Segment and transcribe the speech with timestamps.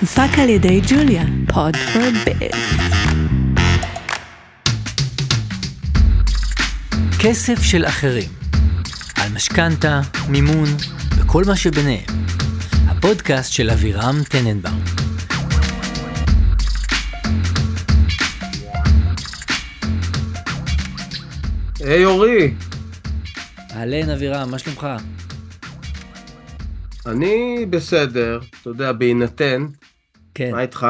[0.00, 2.52] הופק על ידי ג'וליה, פוד פור ביז.
[7.20, 8.30] כסף של אחרים,
[9.16, 10.68] על משכנתה, מימון
[11.18, 12.04] וכל מה שביניהם.
[12.86, 14.84] הפודקאסט של אבירם טננבאום.
[21.80, 22.54] היי אורי,
[23.76, 24.86] אהלן אבירם, מה שלומך?
[27.06, 29.66] אני בסדר, אתה יודע, בהינתן,
[30.38, 30.86] כן, מה איתך?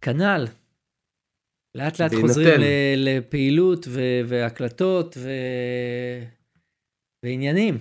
[0.00, 0.46] כנ"ל.
[1.74, 2.14] לאט לאט.
[2.20, 2.60] חוזרים
[2.96, 6.24] לפעילות ו- והקלטות ו-
[7.22, 7.78] ועניינים.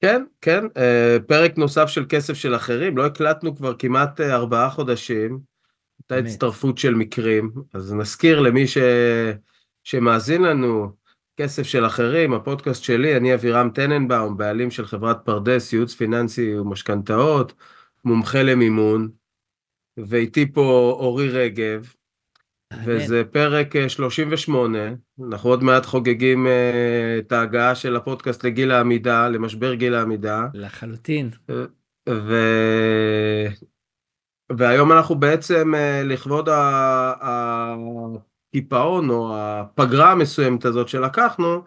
[0.00, 4.70] כן, כן, אה, פרק נוסף של כסף של אחרים, לא הקלטנו כבר כמעט אה, ארבעה
[4.70, 5.40] חודשים,
[6.10, 6.28] הייתה.
[6.28, 8.78] הצטרפות של מקרים, אז נזכיר למי ש...
[9.84, 10.92] שמאזין לנו,
[11.36, 17.52] כסף של אחרים, הפודקאסט שלי, אני אבירם טננבאום, בעלים של חברת פרדס, ייעוץ פיננסי ומשכנתאות,
[18.06, 19.08] מומחה למימון,
[19.96, 21.92] ואיתי פה אורי רגב,
[22.84, 24.78] וזה פרק אה, 38,
[25.28, 31.30] אנחנו עוד מעט חוגגים אה, את ההגעה של הפודקאסט לגיל העמידה, למשבר גיל העמידה, לחלוטין.
[32.08, 32.34] ו...
[34.52, 36.48] והיום אנחנו בעצם אה, לכבוד
[38.50, 41.62] הקיפאון או הפגרה המסוימת הזאת שלקחנו,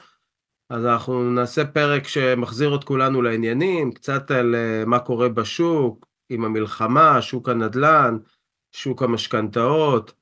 [0.69, 6.45] אז אנחנו נעשה פרק שמחזיר את כולנו לעניינים, קצת על אה, מה קורה בשוק, עם
[6.45, 8.17] המלחמה, שוק הנדל"ן,
[8.72, 10.13] שוק המשכנתאות,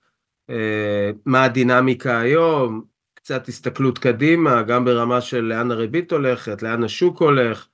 [0.49, 2.83] אה, מה הדינמיקה היום,
[3.13, 7.67] קצת הסתכלות קדימה, גם ברמה של לאן הריבית הולכת, לאן השוק הולך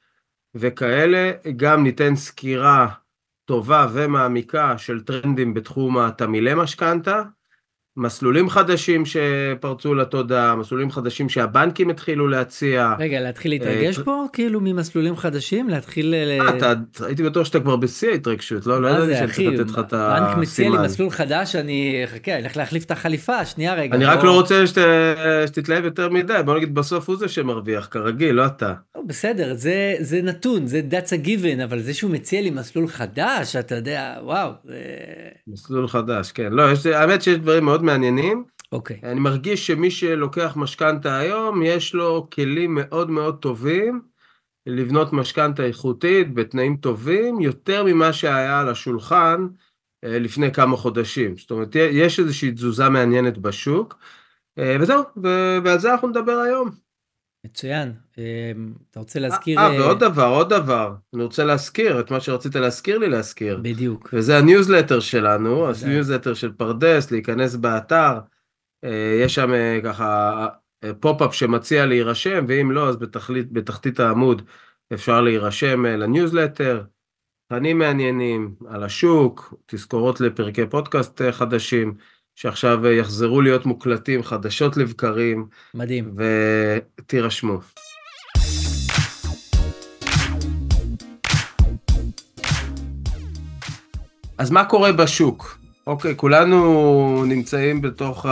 [0.55, 2.87] וכאלה, גם ניתן סקירה
[3.45, 7.23] טובה ומעמיקה של טרנדים בתחום התמהילי משכנתה,
[7.97, 12.93] מסלולים חדשים שפרצו לתודעה, מסלולים חדשים שהבנקים התחילו להציע.
[12.99, 14.25] רגע, להתחיל להתרגש אה, פה?
[14.33, 15.69] כאילו ממסלולים חדשים?
[15.69, 16.15] להתחיל...
[16.15, 16.73] ל- אה, אתה,
[17.05, 19.27] הייתי בטוח שאתה כבר בשיא ההתרגשות, לא, לא ידעתי שאני?
[19.27, 20.27] צריך לתת לך את הסימן.
[20.27, 22.03] בנק מציע לי מסלול חדש, אני...
[22.05, 23.95] חכה, אני הולך להחליף את החליפה, שנייה רגע.
[23.95, 24.77] אני רק לא רוצה שת,
[25.47, 28.73] שתתלהב יותר מדי, בוא נגיד בסוף הוא זה שמרוויח, כרגיל, לא אתה.
[28.95, 33.55] לא, בסדר, זה, נתון, זה that's a given, אבל זה שהוא מציע לי מסלול חדש,
[33.55, 34.51] אתה יודע, וואו.
[35.47, 36.49] מסלול חדש, כן.
[36.51, 38.43] לא, האמת שיש דברים מאוד מעניינים.
[38.71, 44.01] אוקיי, אני מרגיש שמי שלוקח משכנתה היום, יש לו כלים מאוד מאוד טובים
[44.65, 49.47] לבנות משכנתה איכותית בתנאים טובים, יותר ממה שהיה על השולחן
[50.03, 51.37] אה, לפני כמה חודשים.
[51.37, 53.97] זאת אומרת, יש איזושהי תזוזה מעניינת בשוק,
[54.57, 55.03] אה, וזהו,
[55.63, 56.69] ועל זה אנחנו נדבר היום.
[57.45, 57.93] מצוין.
[58.17, 58.51] אה,
[58.91, 59.59] אתה רוצה להזכיר...
[59.59, 63.59] אה, אה, ועוד דבר, עוד דבר, אני רוצה להזכיר את מה שרצית להזכיר לי להזכיר.
[63.61, 64.09] בדיוק.
[64.13, 65.67] וזה הניוזלטר שלנו.
[65.85, 68.19] הניוזלטר של פרדס, להיכנס באתר,
[68.83, 70.47] אה, יש שם אה, ככה
[70.83, 74.41] אה, pop-up שמציע להירשם, ואם לא, אז בתחתית, בתחתית העמוד
[74.93, 76.83] אפשר להירשם אה, לניוזלטר,
[77.47, 81.93] תכנים מעניינים על השוק, תזכורות לפרקי פודקאסט אה, חדשים,
[82.35, 86.15] שעכשיו אה, יחזרו להיות מוקלטים חדשות לבקרים, מדהים.
[86.15, 87.59] ותירשמו.
[94.37, 95.59] אז מה קורה בשוק?
[95.87, 98.25] אוקיי, כולנו נמצאים בתוך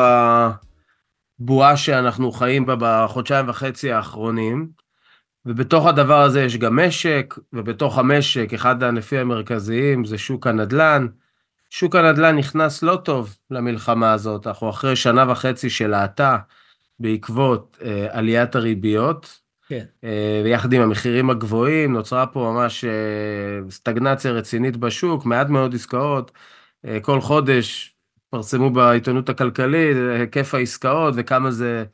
[1.40, 4.70] הבועה שאנחנו חיים בה בחודשיים וחצי האחרונים,
[5.46, 11.08] ובתוך הדבר הזה יש גם משק, ובתוך המשק אחד הענפים המרכזיים זה שוק הנדל"ן.
[11.74, 16.38] שוק הנדל"ן נכנס לא טוב למלחמה הזאת, אנחנו אחרי שנה וחצי של האטה
[17.00, 19.86] בעקבות אה, עליית הריביות, כן.
[20.04, 26.32] אה, ויחד עם המחירים הגבוהים נוצרה פה ממש אה, סטגנציה רצינית בשוק, מעט מאוד עסקאות,
[26.86, 27.96] אה, כל חודש
[28.30, 31.86] פרסמו בעיתונות הכלכלית אה, היקף העסקאות וכמה זה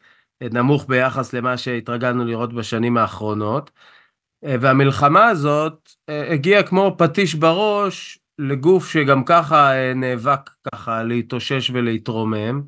[0.41, 3.71] אה, נמוך ביחס למה שהתרגלנו לראות בשנים האחרונות.
[4.45, 12.61] אה, והמלחמה הזאת הגיעה כמו פטיש בראש לגוף שגם ככה אה, נאבק ככה להתאושש ולהתרומם.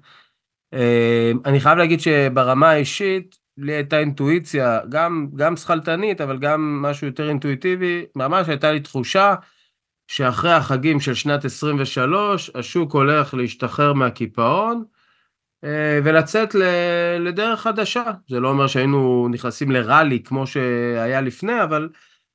[0.74, 7.08] אה, אני חייב להגיד שברמה האישית, לי הייתה אינטואיציה, גם, גם שכלתנית, אבל גם משהו
[7.08, 9.36] יותר אינטואיטיבי, ממש הייתה לי תחושה
[10.08, 14.84] שאחרי החגים של שנת 23, השוק הולך להשתחרר מהקיפאון
[15.64, 16.56] אה, ולצאת
[17.20, 18.04] לדרך חדשה.
[18.28, 21.90] זה לא אומר שהיינו נכנסים לראלי כמו שהיה לפני, אבל,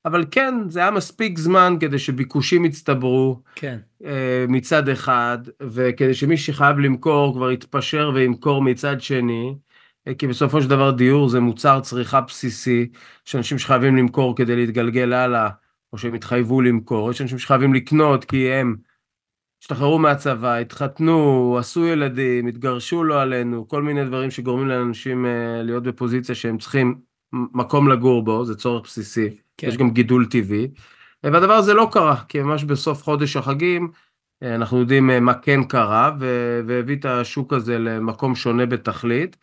[0.04, 3.42] אבל כן, זה היה מספיק זמן כדי שביקושים יצטברו.
[3.54, 3.78] כן.
[4.04, 9.54] אה, מצד אחד, וכדי שמי שחייב למכור כבר יתפשר וימכור מצד שני,
[10.08, 12.90] אה, כי בסופו של דבר דיור זה מוצר צריכה בסיסי,
[13.26, 15.48] יש אנשים שחייבים למכור כדי להתגלגל הלאה,
[15.92, 18.76] או שהם התחייבו למכור, יש אנשים שחייבים לקנות כי הם
[19.62, 25.82] השתחררו מהצבא, התחתנו, עשו ילדים, התגרשו לא עלינו, כל מיני דברים שגורמים לאנשים אה, להיות
[25.82, 26.94] בפוזיציה שהם צריכים
[27.32, 29.68] מקום לגור בו, זה צורך בסיסי, כן.
[29.68, 30.68] יש גם גידול טבעי.
[31.22, 33.90] והדבר הזה לא קרה, כי ממש בסוף חודש החגים,
[34.42, 36.10] אה, אנחנו יודעים אה, מה כן קרה,
[36.66, 39.36] והביא את השוק הזה למקום שונה בתכלית.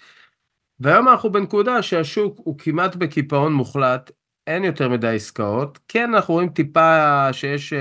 [0.79, 4.11] והיום אנחנו בנקודה שהשוק הוא כמעט בקיפאון מוחלט,
[4.47, 5.79] אין יותר מדי עסקאות.
[5.87, 7.73] כן, אנחנו רואים טיפה שיש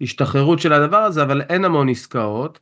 [0.00, 2.60] השתחררות של הדבר הזה, אבל אין המון עסקאות.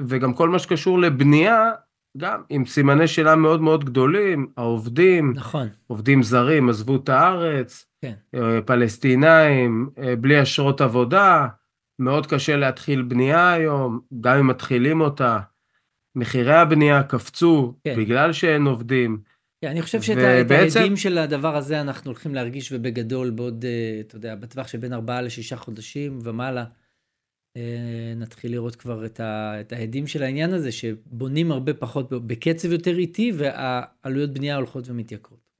[0.00, 1.70] וגם כל מה שקשור לבנייה,
[2.18, 5.68] גם עם סימני שאלה מאוד מאוד גדולים, העובדים, נכון.
[5.86, 8.12] עובדים זרים עזבו את הארץ, כן.
[8.34, 11.46] אה, פלסטינאים, אה, בלי אשרות עבודה,
[11.98, 15.38] מאוד קשה להתחיל בנייה היום, גם אם מתחילים אותה.
[16.16, 17.94] מחירי הבנייה קפצו כן.
[17.96, 19.20] בגלל שאין עובדים.
[19.64, 20.80] כן, אני חושב שאת ובעצם...
[20.80, 25.22] ההדים של הדבר הזה אנחנו הולכים להרגיש ובגדול בעוד, אה, אתה יודע, בטווח שבין ארבעה
[25.22, 26.64] לשישה חודשים ומעלה.
[27.56, 32.72] אה, נתחיל לראות כבר את, ה, את ההדים של העניין הזה, שבונים הרבה פחות בקצב
[32.72, 35.52] יותר איטי, והעלויות בנייה הולכות ומתייקרות.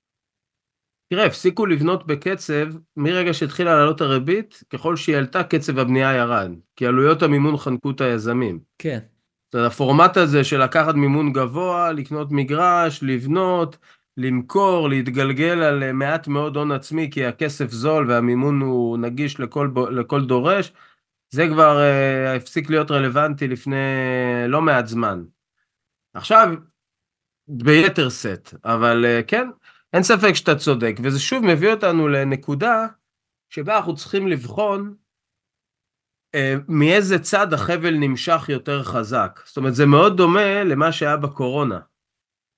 [1.12, 2.66] תראה, הפסיקו לבנות בקצב,
[2.96, 6.50] מרגע שהתחילה לעלות הריבית, ככל שהיא עלתה, קצב הבנייה ירד.
[6.76, 8.58] כי עלויות המימון חנקו את היזמים.
[8.78, 8.98] כן.
[9.44, 13.76] זאת אומרת, הפורמט הזה של לקחת מימון גבוה, לקנות מגרש, לבנות,
[14.16, 20.24] למכור, להתגלגל על מעט מאוד הון עצמי, כי הכסף זול והמימון הוא נגיש לכל, לכל
[20.24, 20.72] דורש,
[21.32, 23.76] זה כבר uh, הפסיק להיות רלוונטי לפני
[24.48, 25.24] לא מעט זמן.
[26.14, 26.48] עכשיו,
[27.48, 29.48] ביתר סט, אבל uh, כן,
[29.92, 32.86] אין ספק שאתה צודק, וזה שוב מביא אותנו לנקודה
[33.50, 34.94] שבה אנחנו צריכים לבחון
[36.36, 36.38] uh,
[36.68, 39.40] מאיזה צד החבל נמשך יותר חזק.
[39.44, 41.78] זאת אומרת, זה מאוד דומה למה שהיה בקורונה.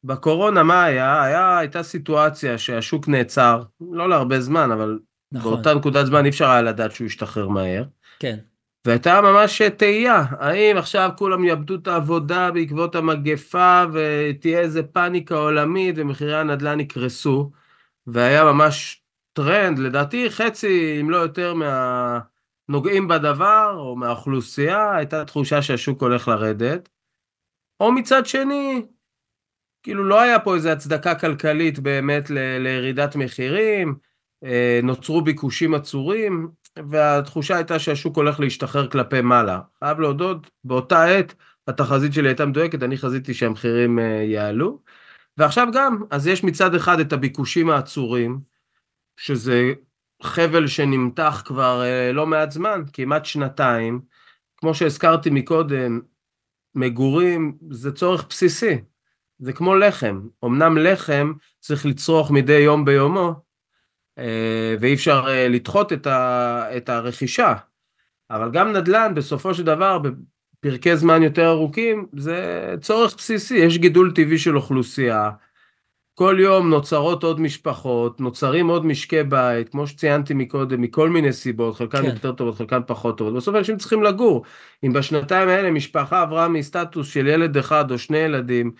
[0.05, 1.23] בקורונה מה היה?
[1.23, 3.63] היה הייתה סיטואציה שהשוק נעצר,
[3.93, 4.99] לא להרבה זמן, אבל
[5.33, 5.55] נכון.
[5.55, 7.85] באותה נקודת זמן אי אפשר היה לדעת שהוא ישתחרר מהר.
[8.19, 8.39] כן.
[8.87, 15.95] והייתה ממש תהייה, האם עכשיו כולם יאבדו את העבודה בעקבות המגפה ותהיה איזה פאניקה עולמית
[15.99, 17.51] ומחירי הנדל"ן יקרסו,
[18.07, 19.03] והיה ממש
[19.33, 26.89] טרנד, לדעתי חצי אם לא יותר מהנוגעים בדבר או מהאוכלוסייה, הייתה תחושה שהשוק הולך לרדת.
[27.81, 28.83] או מצד שני,
[29.83, 33.95] כאילו לא היה פה איזו הצדקה כלכלית באמת ל- לירידת מחירים,
[34.45, 36.49] אה, נוצרו ביקושים עצורים,
[36.89, 39.61] והתחושה הייתה שהשוק הולך להשתחרר כלפי מעלה.
[39.79, 41.35] חייב להודות, באותה עת
[41.69, 44.83] התחזית שלי הייתה מדויקת, אני חזיתי שהמחירים אה, יעלו.
[45.37, 48.41] ועכשיו גם, אז יש מצד אחד את הביקושים העצורים,
[49.17, 49.73] שזה
[50.23, 54.01] חבל שנמתח כבר אה, לא מעט זמן, כמעט שנתיים.
[54.57, 56.01] כמו שהזכרתי מקודם,
[56.75, 58.79] מגורים זה צורך בסיסי,
[59.39, 60.21] זה כמו לחם.
[60.45, 63.44] אמנם לחם צריך לצרוך מדי יום ביומו,
[64.81, 67.55] ואי אפשר אה, לדחות את, ה, את הרכישה.
[68.31, 74.13] אבל גם נדל"ן בסופו של דבר בפרקי זמן יותר ארוכים זה צורך בסיסי, יש גידול
[74.15, 75.31] טבעי של אוכלוסייה.
[76.15, 81.77] כל יום נוצרות עוד משפחות, נוצרים עוד משקי בית, כמו שציינתי מקודם, מכל מיני סיבות,
[81.77, 82.05] חלקן כן.
[82.05, 83.35] יותר טובות, חלקן פחות טובות.
[83.35, 84.45] בסוף אנשים צריכים לגור.
[84.85, 88.73] אם בשנתיים האלה משפחה עברה מסטטוס של ילד אחד או שני ילדים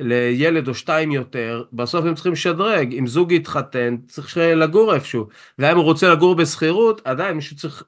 [0.00, 5.26] לילד או שתיים יותר, בסוף הם צריכים לשדרג, אם זוג יתחתן, צריך לגור איפשהו,
[5.58, 7.82] ואם הוא רוצה לגור בשכירות, עדיין מישהו צריך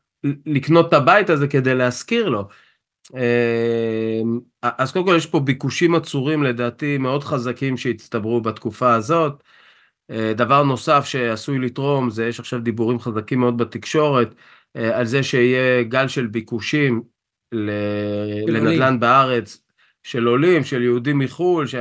[0.47, 2.49] לקנות את הבית הזה כדי להשכיר לו.
[3.15, 9.43] אמ, אז קודם כל יש פה ביקושים עצורים לדעתי מאוד חזקים שהצטברו בתקופה הזאת.
[10.11, 14.35] אה, דבר נוסף שעשוי לתרום זה יש עכשיו דיבורים חזקים מאוד בתקשורת
[14.77, 17.03] אה, על זה שיהיה גל של ביקושים
[17.53, 19.62] לנדל"ן בארץ
[20.03, 21.75] של עולים, של יהודים מחו"ל, ש...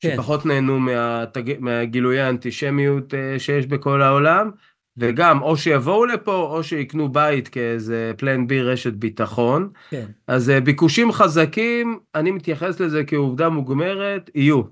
[0.00, 0.14] כן.
[0.14, 1.60] שפחות נהנו מהתג...
[1.60, 4.50] מהגילויי האנטישמיות אה, שיש בכל העולם,
[4.96, 9.70] וגם או שיבואו לפה או שיקנו בית כאיזה פלן בי רשת ביטחון.
[9.90, 10.06] כן.
[10.26, 14.62] אז אה, ביקושים חזקים, אני מתייחס לזה כעובדה מוגמרת, יהיו.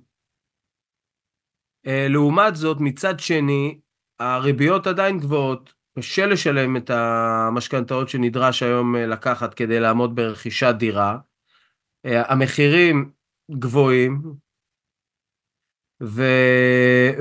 [1.87, 3.79] אה, לעומת זאת, מצד שני,
[4.21, 11.19] הריביות עדיין גבוהות, קשה לשלם את המשכנתאות שנדרש היום לקחת כדי לעמוד ברכישת דירה.
[12.07, 13.11] אה, המחירים
[13.51, 14.23] גבוהים,
[16.03, 16.23] ו...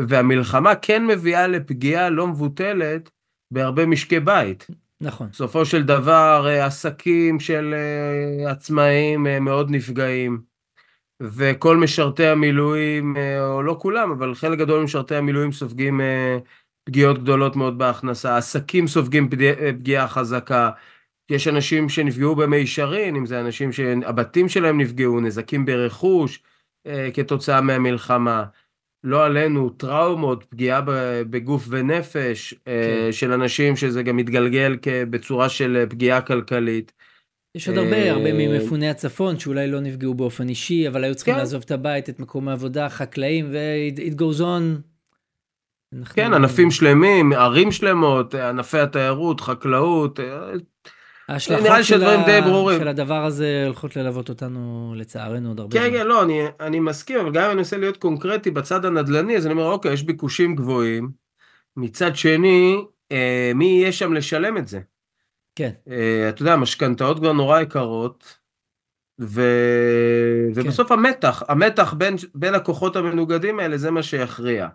[0.07, 3.09] והמלחמה כן מביאה לפגיעה לא מבוטלת
[3.51, 4.67] בהרבה משקי בית.
[5.01, 5.27] נכון.
[5.29, 10.41] בסופו של דבר אה, עסקים של אה, עצמאים מאוד נפגעים,
[11.21, 16.01] וכל משרתי המילואים, או לא כולם, אבל חלק גדול ממשרתי המילואים סופגים
[16.83, 19.29] פגיעות גדולות מאוד בהכנסה, עסקים סופגים
[19.77, 20.71] פגיעה חזקה,
[21.31, 26.43] יש אנשים שנפגעו במישרין, אם זה אנשים שהבתים שלהם נפגעו, נזקים ברכוש
[26.88, 28.43] אה, כתוצאה מהמלחמה.
[29.03, 30.81] לא עלינו, טראומות, פגיעה
[31.29, 33.11] בגוף ונפש אה, כן.
[33.11, 34.77] של אנשים שזה גם מתגלגל
[35.09, 36.91] בצורה של פגיעה כלכלית.
[37.55, 41.33] יש עוד הרבה, הרבה אה, ממפוני הצפון שאולי לא נפגעו באופן אישי, אבל היו צריכים
[41.33, 41.39] כן.
[41.39, 44.81] לעזוב את הבית, את מקום העבודה, חקלאים, ו-it goes on.
[46.13, 50.19] כן, ענפים שלמים, ערים שלמות, ענפי התיירות, חקלאות.
[51.29, 52.77] ההשלכות של, ה...
[52.77, 55.79] של הדבר הזה הולכות ללוות אותנו לצערנו עוד הרבה.
[55.79, 59.37] כן, כן, לא, אני, אני מסכים, אבל גם אם אני מנסה להיות קונקרטי בצד הנדל"ני,
[59.37, 61.09] אז אני אומר, אוקיי, יש ביקושים גבוהים.
[61.77, 64.79] מצד שני, אה, מי יהיה שם לשלם את זה?
[65.55, 65.71] כן.
[65.89, 68.37] אה, אתה יודע, משכנתאות כבר נורא יקרות,
[69.21, 69.41] ו...
[70.55, 70.61] כן.
[70.61, 74.67] ובסוף המתח, המתח בין, בין הכוחות המנוגדים האלה, זה מה שיכריע.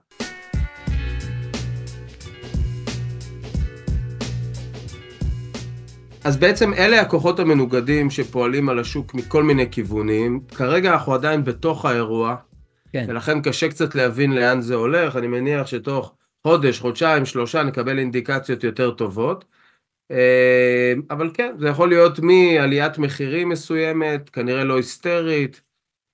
[6.26, 10.40] אז בעצם אלה הכוחות המנוגדים שפועלים על השוק מכל מיני כיוונים.
[10.54, 12.37] כרגע אנחנו עדיין בתוך האירוע,
[12.92, 13.04] כן.
[13.09, 15.16] ולכן קשה קצת להבין לאן זה הולך.
[15.16, 16.14] אני מניח שתוך
[16.47, 19.45] חודש, חודשיים, שלושה נקבל אינדיקציות יותר טובות.
[20.11, 25.61] אה, אבל כן, זה יכול להיות מעליית מחירים מסוימת, כנראה לא היסטרית,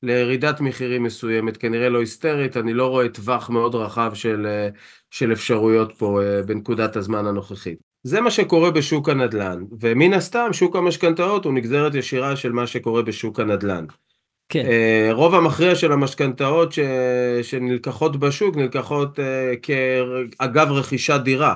[0.02, 2.56] לירידת מחירים מסוימת, כנראה לא היסטרית.
[2.56, 4.68] אני לא רואה טווח מאוד רחב של, אה,
[5.10, 7.91] של אפשרויות פה אה, בנקודת הזמן הנוכחית.
[8.02, 13.02] זה מה שקורה בשוק הנדל"ן, ומן הסתם שוק המשכנתאות הוא נגזרת ישירה של מה שקורה
[13.02, 13.84] בשוק הנדל"ן.
[14.48, 14.64] כן.
[14.66, 16.78] Uh, רוב המכריע של המשכנתאות ש...
[17.42, 19.22] שנלקחות בשוק נלקחות uh,
[19.62, 21.54] כאגב רכישת דירה.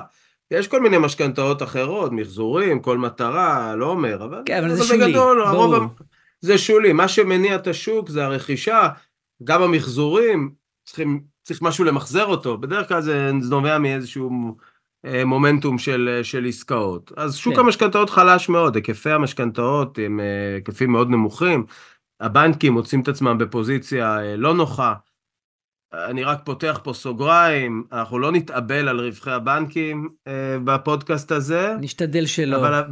[0.51, 5.05] יש כל מיני משכנתאות אחרות, מחזורים, כל מטרה, לא אומר, אבל, כן, אבל זה שולי,
[5.05, 5.75] בגדול, ברור.
[5.75, 5.95] הרוב...
[6.41, 8.87] זה שולי, מה שמניע את השוק זה הרכישה,
[9.43, 10.51] גם המחזורים,
[10.85, 14.55] צריכים, צריך משהו למחזר אותו, בדרך כלל זה נובע מאיזשהו
[15.25, 17.11] מומנטום של, אה, של עסקאות.
[17.17, 17.59] אז שוק כן.
[17.59, 21.65] המשכנתאות חלש מאוד, היקפי המשכנתאות הם אה, היקפים מאוד נמוכים,
[22.19, 24.93] הבנקים מוצאים את עצמם בפוזיציה לא נוחה.
[25.93, 31.75] אני רק פותח פה סוגריים, אנחנו לא נתאבל על רווחי הבנקים אה, בפודקאסט הזה.
[31.79, 32.57] נשתדל שלא.
[32.57, 32.83] אבל,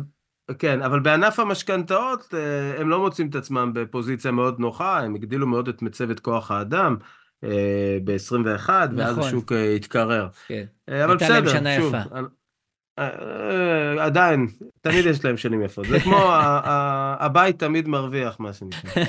[0.60, 5.48] כן, אבל בענף המשכנתאות אה, הם לא מוצאים את עצמם בפוזיציה מאוד נוחה, הם הגדילו
[5.48, 6.98] מאוד את מצבת כוח האדם.
[7.46, 9.00] אה, ב-21, נכון.
[9.00, 10.28] ואז השוק אה, התקרר.
[10.48, 10.66] כן.
[10.90, 11.96] אה, אבל בסדר, שוב.
[11.96, 12.20] יפה.
[14.00, 14.48] עדיין,
[14.82, 15.86] תמיד יש להם שנים יפות.
[15.88, 16.18] זה כמו
[17.20, 19.04] הבית תמיד מרוויח, מה שנקרא.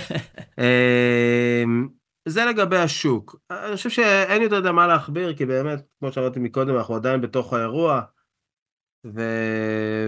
[2.28, 3.36] זה לגבי השוק.
[3.50, 8.00] אני חושב שאין יותר מה להכביר, כי באמת, כמו שאמרתי מקודם, אנחנו עדיין בתוך האירוע,
[9.14, 9.20] ו...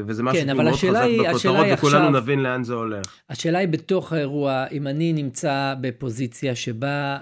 [0.06, 3.06] וזה משהו כן, מאוד חזק היא, בכותרות, וכולנו עכשיו, נבין לאן זה הולך.
[3.30, 7.18] השאלה היא בתוך האירוע, אם אני נמצא בפוזיציה שבה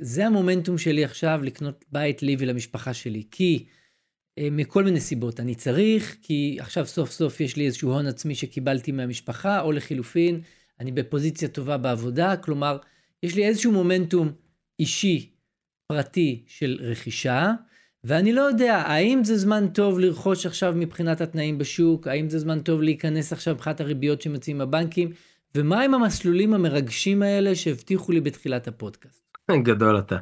[0.00, 3.22] זה המומנטום שלי עכשיו לקנות בית לי ולמשפחה שלי.
[3.30, 3.64] כי
[4.38, 5.40] אה, מכל מיני סיבות.
[5.40, 10.40] אני צריך, כי עכשיו סוף סוף יש לי איזשהו הון עצמי שקיבלתי מהמשפחה, או לחילופין,
[10.80, 12.78] אני בפוזיציה טובה בעבודה, כלומר,
[13.22, 14.32] יש לי איזשהו מומנטום
[14.78, 15.30] אישי,
[15.88, 17.52] פרטי של רכישה,
[18.04, 22.60] ואני לא יודע, האם זה זמן טוב לרכוש עכשיו מבחינת התנאים בשוק, האם זה זמן
[22.60, 25.12] טוב להיכנס עכשיו מבחינת הריביות שמציעים הבנקים,
[25.54, 29.25] ומה עם המסלולים המרגשים האלה שהבטיחו לי בתחילת הפודקאסט.
[29.50, 30.16] גדול אתה.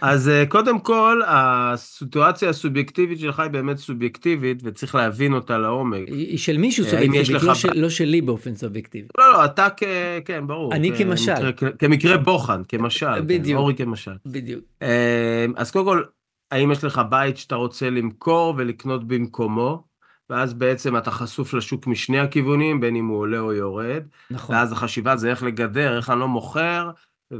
[0.00, 6.08] אז אה, קודם כל, הסיטואציה הסובייקטיבית שלך היא באמת סובייקטיבית, וצריך להבין אותה לעומק.
[6.08, 9.08] היא של מישהו אה, סובייקטיבית, לא, של, לא שלי באופן סובייקטיבי.
[9.18, 9.82] לא, לא, אתה כ...
[10.24, 10.74] כן, ברור.
[10.74, 11.34] אני כמשל.
[11.34, 13.14] כמקרה, כמקרה בוחן, כמשל.
[13.14, 13.60] כן, בדיוק.
[13.60, 14.14] אורי כמשל.
[14.26, 14.64] בדיוק.
[14.82, 16.02] אה, אז קודם כל,
[16.50, 19.92] האם יש לך בית שאתה רוצה למכור ולקנות במקומו?
[20.30, 24.02] ואז בעצם אתה חשוף לשוק משני הכיוונים, בין אם הוא עולה או יורד.
[24.30, 24.54] נכון.
[24.54, 26.90] ואז החשיבה זה איך לגדר, איך אני לא מוכר.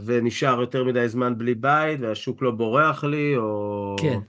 [0.04, 3.96] ונשאר יותר מדי זמן בלי בית, והשוק לא בורח לי, או...
[4.00, 4.20] כן.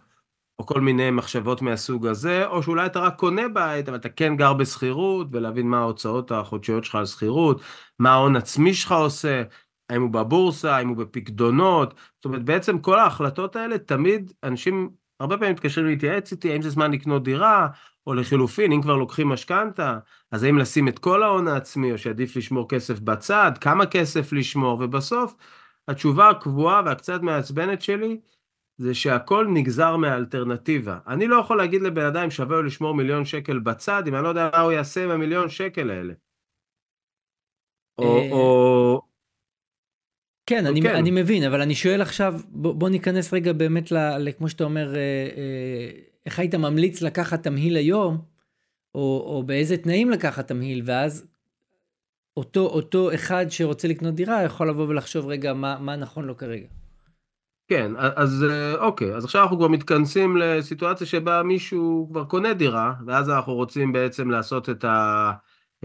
[0.59, 4.35] או כל מיני מחשבות מהסוג הזה, או שאולי אתה רק קונה בית, אבל אתה כן
[4.35, 7.61] גר בשכירות, ולהבין מה ההוצאות החודשיות שלך על שכירות,
[7.99, 9.43] מה ההון עצמי שלך עושה,
[9.89, 14.89] האם הוא בבורסה, האם הוא בפקדונות, זאת אומרת, בעצם כל ההחלטות האלה, תמיד אנשים
[15.19, 17.67] הרבה פעמים מתקשרים להתייעץ איתי, האם זה זמן לקנות דירה,
[18.07, 19.99] או לחילופין, אם כבר לוקחים משכנתה,
[20.31, 24.79] אז האם לשים את כל ההון העצמי, או שעדיף לשמור כסף בצד, כמה כסף לשמור,
[24.81, 25.35] ובסוף,
[25.87, 28.19] התשובה הקבועה והקצת מעצבנת שלי,
[28.77, 30.97] זה שהכל נגזר מהאלטרנטיבה.
[31.07, 34.29] אני לא יכול להגיד לבן אדם שווה לו לשמור מיליון שקל בצד, אם אני לא
[34.29, 36.13] יודע מה הוא יעשה עם המיליון שקל האלה.
[37.97, 39.01] או, אה, או,
[40.45, 40.95] כן, אני, כן.
[40.95, 44.63] אני מבין, אבל אני שואל עכשיו, בוא, בוא ניכנס רגע באמת, ל, ל, כמו שאתה
[44.63, 48.21] אומר, אה, אה, איך היית ממליץ לקחת תמהיל היום,
[48.95, 51.27] או, או באיזה תנאים לקחת תמהיל, ואז
[52.37, 56.67] אותו, אותו אחד שרוצה לקנות דירה יכול לבוא ולחשוב רגע מה, מה נכון לו כרגע.
[57.67, 62.93] כן, אז אה, אוקיי, אז עכשיו אנחנו כבר מתכנסים לסיטואציה שבה מישהו כבר קונה דירה,
[63.07, 65.31] ואז אנחנו רוצים בעצם לעשות את ה...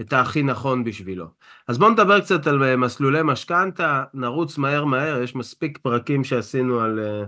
[0.01, 1.27] את הכי נכון בשבילו.
[1.67, 6.79] אז בואו נדבר קצת על אה, מסלולי משכנתה, נרוץ מהר מהר, יש מספיק פרקים שעשינו
[6.79, 7.23] על, אה,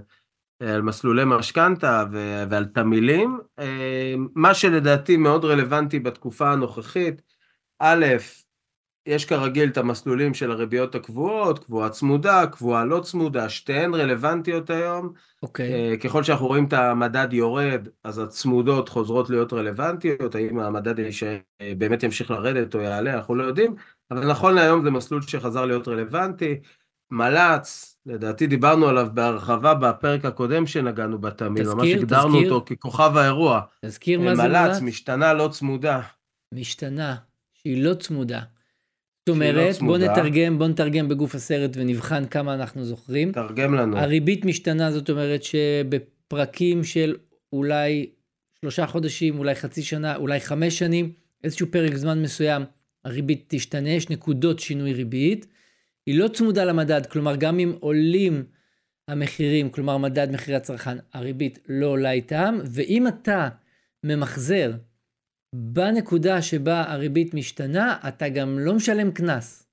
[0.61, 2.03] על מסלולי משכנתה
[2.49, 3.39] ועל תמילים.
[3.59, 7.21] אה, מה שלדעתי מאוד רלוונטי בתקופה הנוכחית,
[7.79, 8.05] א',
[9.05, 15.13] יש כרגיל את המסלולים של הריביות הקבועות, קבועה צמודה, קבועה לא צמודה, שתיהן רלוונטיות היום.
[15.43, 15.73] אוקיי.
[15.73, 20.95] אה, ככל שאנחנו רואים את המדד יורד, אז הצמודות חוזרות להיות רלוונטיות, האם המדד
[21.77, 23.75] באמת ימשיך לרדת או יעלה, אנחנו לא יודעים,
[24.11, 26.59] אבל נכון להיום זה מסלול שחזר להיות רלוונטי.
[27.11, 33.62] מל"צ, לדעתי דיברנו עליו בהרחבה בפרק הקודם שנגענו בתמיד, ממש הגדרנו אותו ככוכב האירוע.
[33.86, 34.53] תזכיר מה זה מל"צ?
[34.53, 36.01] מל"צ, משתנה לא צמודה.
[36.53, 37.15] משתנה,
[37.53, 38.39] שהיא לא צמודה.
[38.39, 43.31] זאת לא אומרת, לא בוא נתרגם, בוא נתרגם בגוף הסרט ונבחן כמה אנחנו זוכרים.
[43.31, 43.98] תרגם לנו.
[43.98, 47.15] הריבית משתנה, זאת אומרת שבפרקים של
[47.53, 48.10] אולי
[48.60, 51.12] שלושה חודשים, אולי חצי שנה, אולי חמש שנים,
[51.43, 52.63] איזשהו פרק זמן מסוים,
[53.05, 55.48] הריבית תשתנה, יש נקודות שינוי ריבית.
[56.05, 58.43] היא לא צמודה למדד, כלומר גם אם עולים
[59.08, 63.50] המחירים, כלומר מדד מחירי הצרכן, הריבית לא עולה איתם, ואם אתה
[64.05, 64.72] ממחזר
[65.55, 69.67] בנקודה שבה הריבית משתנה, אתה גם לא משלם קנס.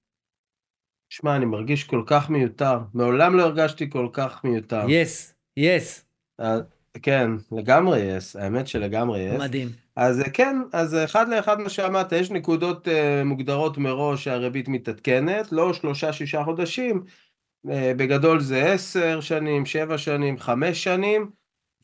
[1.12, 2.78] שמע, אני מרגיש כל כך מיותר.
[2.94, 4.84] מעולם לא הרגשתי כל כך מיותר.
[4.88, 6.04] יס, yes, יס.
[6.40, 6.44] Yes.
[7.02, 9.40] כן, לגמרי יס, האמת שלגמרי יס.
[9.40, 9.68] מדהים.
[9.96, 15.72] אז כן, אז אחד לאחד מה שאמרת, יש נקודות uh, מוגדרות מראש שהריבית מתעדכנת, לא
[15.72, 17.02] שלושה שישה חודשים,
[17.66, 21.30] uh, בגדול זה עשר שנים, שבע שנים, חמש שנים,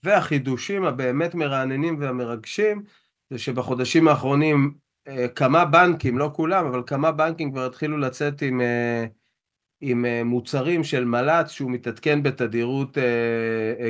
[0.02, 2.82] והחידושים הבאמת מרעננים והמרגשים,
[3.30, 4.74] זה שבחודשים האחרונים
[5.08, 9.08] uh, כמה בנקים, לא כולם, אבל כמה בנקים כבר התחילו לצאת עם, uh,
[9.80, 12.98] עם מוצרים של מל"צ שהוא מתעדכן בתדירות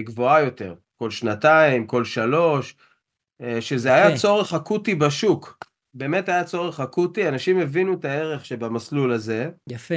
[0.04, 0.74] גבוהה יותר.
[0.96, 2.76] כל שנתיים, כל שלוש,
[3.40, 5.58] אה, שזה היה צורך אקוטי בשוק.
[5.94, 9.50] באמת היה צורך אקוטי, אנשים הבינו את הערך שבמסלול הזה.
[9.68, 9.94] יפה.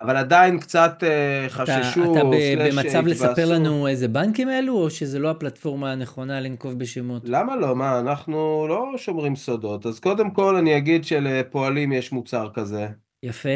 [0.00, 2.12] אבל עדיין קצת אה, חששו.
[2.12, 7.22] אתה, אתה במצב לספר לנו איזה בנקים אלו, או שזה לא הפלטפורמה הנכונה לנקוב בשמות?
[7.24, 7.76] למה לא?
[7.76, 9.86] מה, אנחנו לא שומרים סודות.
[9.86, 12.86] אז קודם כל אני אגיד שלפועלים יש מוצר כזה.
[13.22, 13.54] יפה.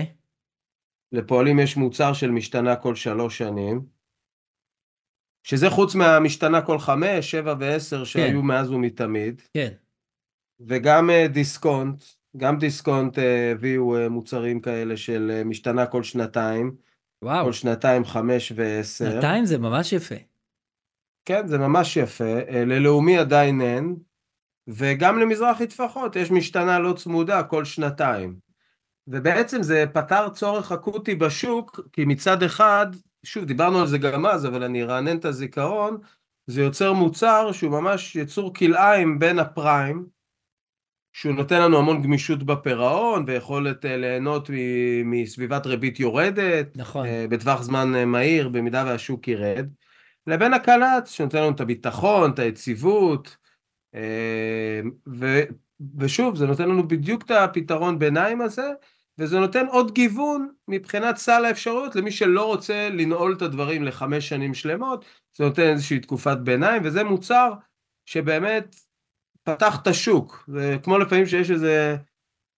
[1.12, 3.95] לפועלים יש מוצר של משתנה כל שלוש שנים.
[5.46, 8.46] שזה חוץ מהמשתנה כל חמש, שבע ועשר שהיו כן.
[8.46, 9.42] מאז ומתמיד.
[9.54, 9.68] כן.
[10.60, 12.04] וגם uh, דיסקונט,
[12.36, 13.22] גם דיסקונט uh,
[13.52, 16.74] הביאו uh, מוצרים כאלה של משתנה כל שנתיים.
[17.22, 17.44] וואו.
[17.44, 19.10] כל שנתיים, חמש ועשר.
[19.10, 20.14] שנתיים זה ממש יפה.
[21.24, 22.34] כן, זה ממש יפה.
[22.66, 23.96] ללאומי עדיין אין,
[24.68, 28.36] וגם למזרחי טפחות יש משתנה לא צמודה כל שנתיים.
[29.08, 32.86] ובעצם זה פתר צורך אקוטי בשוק, כי מצד אחד
[33.26, 35.98] שוב, דיברנו על זה גם אז, אבל אני ארענן את הזיכרון,
[36.46, 40.06] זה יוצר מוצר שהוא ממש יצור כלאיים בין הפריים,
[41.12, 44.50] שהוא נותן לנו המון גמישות בפירעון ויכולת uh, ליהנות
[45.04, 47.06] מסביבת ריבית יורדת, נכון.
[47.06, 49.68] uh, בטווח זמן uh, מהיר, במידה והשוק ירד,
[50.26, 53.36] לבין הקל"צ, שנותן לנו את הביטחון, את היציבות,
[55.08, 55.40] ו,
[55.98, 58.70] ושוב, זה נותן לנו בדיוק את הפתרון ביניים הזה,
[59.18, 64.54] וזה נותן עוד גיוון מבחינת סל האפשרויות למי שלא רוצה לנעול את הדברים לחמש שנים
[64.54, 65.04] שלמות,
[65.36, 67.52] זה נותן איזושהי תקופת ביניים, וזה מוצר
[68.06, 68.76] שבאמת
[69.42, 71.96] פתח את השוק, זה כמו לפעמים שיש איזה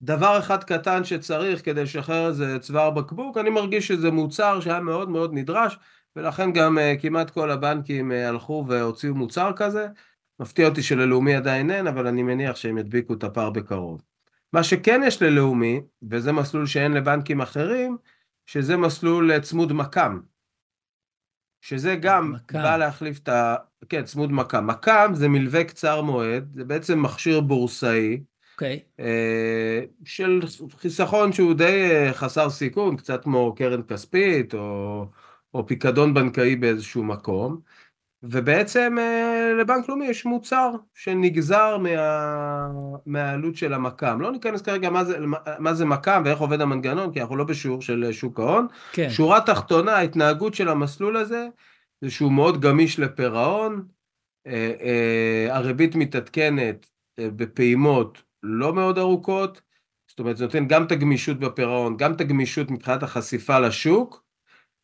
[0.03, 5.09] דבר אחד קטן שצריך כדי לשחרר איזה צוואר בקבוק, אני מרגיש שזה מוצר שהיה מאוד
[5.09, 5.79] מאוד נדרש,
[6.17, 9.87] ולכן גם uh, כמעט כל הבנקים uh, הלכו והוציאו מוצר כזה,
[10.41, 14.03] מפתיע אותי שללאומי עדיין אין, אבל אני מניח שהם ידביקו את הפער בקרוב.
[14.53, 15.81] מה שכן יש ללאומי,
[16.11, 17.97] וזה מסלול שאין לבנקים אחרים,
[18.47, 20.21] שזה מסלול צמוד מקם.
[21.61, 22.63] שזה גם מקם.
[22.63, 23.57] בא להחליף את ה...
[23.89, 24.67] כן, צמוד מקם.
[24.67, 28.21] מקם זה מלווה קצר מועד, זה בעצם מכשיר בורסאי.
[28.55, 28.77] אוקיי.
[28.77, 29.03] Okay.
[29.03, 30.41] אה, של
[30.79, 35.07] חיסכון שהוא די אה, חסר סיכון, קצת כמו קרן כספית או,
[35.55, 37.61] או פיקדון בנקאי באיזשהו מקום.
[38.23, 42.69] ובעצם אה, לבנק לאומי יש מוצר שנגזר מה...
[43.07, 44.21] מהעלות של המקם.
[44.21, 45.19] לא ניכנס כרגע מה זה,
[45.59, 48.67] מה זה מקם ואיך עובד המנגנון, כי אנחנו לא בשיעור של שוק ההון.
[48.93, 49.11] כן.
[49.11, 51.47] שורה תחתונה, ההתנהגות של המסלול הזה,
[52.01, 53.85] זה שהוא מאוד גמיש לפירעון,
[54.47, 56.87] אה, אה, הריבית מתעדכנת
[57.21, 59.61] בפעימות לא מאוד ארוכות,
[60.09, 64.25] זאת אומרת זה נותן גם את הגמישות בפירעון, גם את הגמישות מבחינת החשיפה לשוק,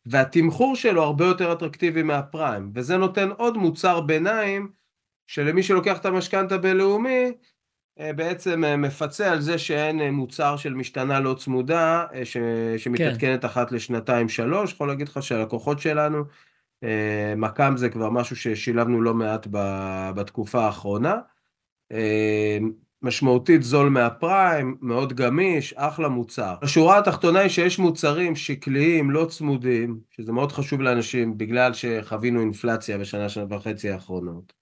[0.05, 4.71] והתמחור שלו הרבה יותר אטרקטיבי מהפריים, וזה נותן עוד מוצר ביניים
[5.27, 7.31] שלמי שלוקח את המשכנתה בלאומי
[7.99, 12.37] אה, בעצם אה, מפצה על זה שאין אה, מוצר של משתנה לא צמודה ש...
[12.77, 13.47] שמתעדכנת כן.
[13.47, 16.23] אחת לשנתיים שלוש, יכול להגיד לך שהלקוחות שלנו,
[17.37, 19.47] מק"מ זה כבר משהו ששילבנו לא מעט
[20.15, 21.15] בתקופה האחרונה.
[23.05, 26.55] משמעותית זול מהפריים, מאוד גמיש, אחלה מוצר.
[26.61, 32.97] השורה התחתונה היא שיש מוצרים שקליים, לא צמודים, שזה מאוד חשוב לאנשים בגלל שחווינו אינפלציה
[32.97, 34.53] בשנה, שנה וחצי האחרונות.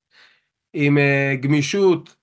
[0.73, 2.15] עם uh, גמישות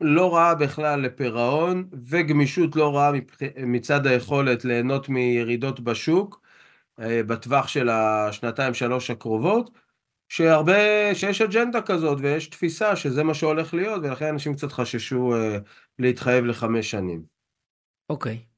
[0.00, 3.12] לא רעה בכלל לפירעון וגמישות לא רעה
[3.56, 6.40] מצד היכולת ליהנות מירידות בשוק
[7.00, 9.70] אה, בטווח של השנתיים שלוש הקרובות
[10.28, 15.60] שהרבה, שיש אג'נדה כזאת ויש תפיסה שזה מה שהולך להיות ולכן אנשים קצת חששו uh,
[15.98, 17.22] להתחייב לחמש שנים.
[18.10, 18.38] אוקיי.
[18.42, 18.54] Okay.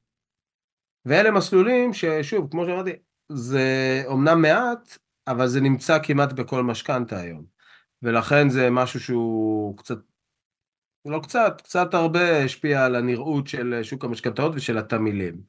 [1.05, 2.91] ואלה מסלולים ששוב, כמו שאמרתי,
[3.29, 7.45] זה אומנם מעט, אבל זה נמצא כמעט בכל משכנתה היום.
[8.01, 9.97] ולכן זה משהו שהוא קצת,
[11.05, 15.41] לא קצת, קצת הרבה השפיע על הנראות של שוק המשכנתאות ושל התמהילים.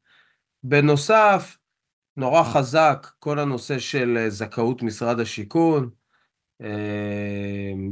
[0.63, 1.59] בנוסף,
[2.17, 5.91] נורא חזק כל הנושא של זכאות משרד השיכון,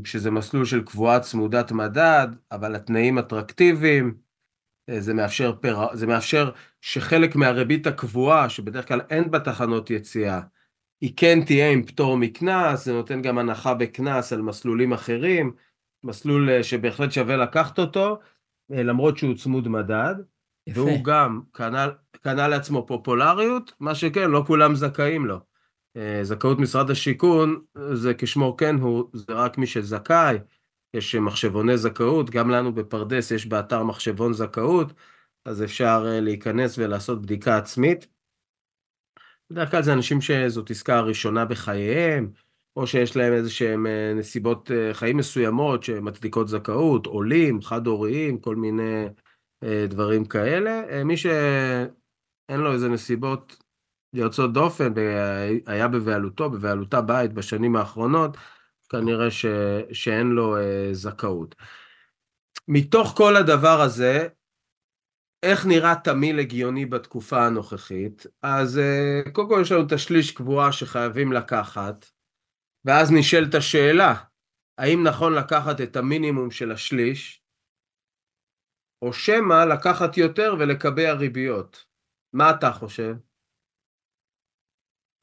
[0.04, 4.14] שזה מסלול של קבועה צמודת מדד, אבל התנאים אטרקטיביים,
[4.98, 5.96] זה מאפשר, פר...
[5.96, 6.50] זה מאפשר
[6.80, 10.40] שחלק מהריבית הקבועה, שבדרך כלל אין בה תחנות יציאה,
[11.00, 15.52] היא כן תהיה עם פטור מקנס, זה נותן גם הנחה בקנס על מסלולים אחרים,
[16.04, 18.18] מסלול אה, שבהחלט שווה לקחת אותו,
[18.72, 20.14] אה, למרות שהוא צמוד מדד,
[20.66, 20.80] יפה.
[20.80, 21.88] והוא גם קנה,
[22.20, 25.40] קנה לעצמו פופולריות, מה שכן, לא כולם זכאים לו.
[25.96, 30.38] אה, זכאות משרד השיכון, זה כשמו כן הוא, זה רק מי שזכאי,
[30.94, 34.92] יש מחשבוני זכאות, גם לנו בפרדס יש באתר מחשבון זכאות,
[35.44, 38.06] אז אפשר להיכנס ולעשות בדיקה עצמית.
[39.50, 42.30] בדרך כלל זה אנשים שזאת עסקה הראשונה בחייהם,
[42.76, 48.56] או שיש להם איזה שהם אה, נסיבות אה, חיים מסוימות שמצדיקות זכאות, עולים, חד-הוריים, כל
[48.56, 49.04] מיני
[49.62, 51.04] אה, דברים כאלה.
[51.04, 53.65] מי שאין לו איזה נסיבות
[54.12, 58.36] יוצאות דופן, והיה בבעלותו, בבעלותה בית בשנים האחרונות,
[58.88, 59.46] כנראה ש...
[59.92, 60.56] שאין לו
[60.92, 61.54] זכאות.
[62.68, 64.28] מתוך כל הדבר הזה,
[65.42, 68.26] איך נראה תמיל הגיוני בתקופה הנוכחית?
[68.42, 72.06] אז uh, קודם כל יש לנו את השליש קבועה שחייבים לקחת,
[72.84, 74.14] ואז נשאלת השאלה,
[74.78, 77.42] האם נכון לקחת את המינימום של השליש,
[79.02, 81.84] או שמא לקחת יותר ולקבע ריביות?
[82.32, 83.14] מה אתה חושב?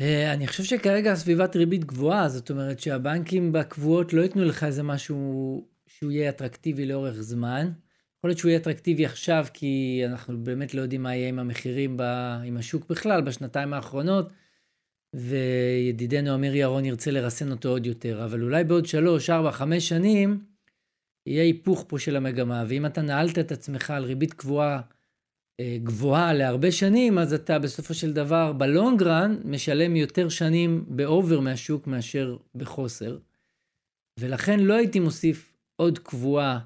[0.01, 4.83] אה, אני חושב שכרגע סביבת ריבית גבוהה, זאת אומרת שהבנקים בקבועות לא ייתנו לך איזה
[4.83, 7.71] משהו שהוא יהיה אטרקטיבי לאורך זמן.
[8.17, 11.97] יכול להיות שהוא יהיה אטרקטיבי עכשיו, כי אנחנו באמת לא יודעים מה יהיה עם המחירים,
[11.97, 12.01] ב,
[12.45, 14.31] עם השוק בכלל, בשנתיים האחרונות,
[15.15, 20.45] וידידנו אמיר ירון ירצה לרסן אותו עוד יותר, אבל אולי בעוד שלוש, ארבע, חמש שנים,
[21.25, 24.81] יהיה היפוך פה של המגמה, ואם אתה נעלת את עצמך על ריבית קבועה
[25.61, 32.37] גבוהה להרבה שנים, אז אתה בסופו של דבר, בלונגרן, משלם יותר שנים באובר מהשוק מאשר
[32.55, 33.17] בחוסר.
[34.19, 36.59] ולכן לא הייתי מוסיף עוד קבועה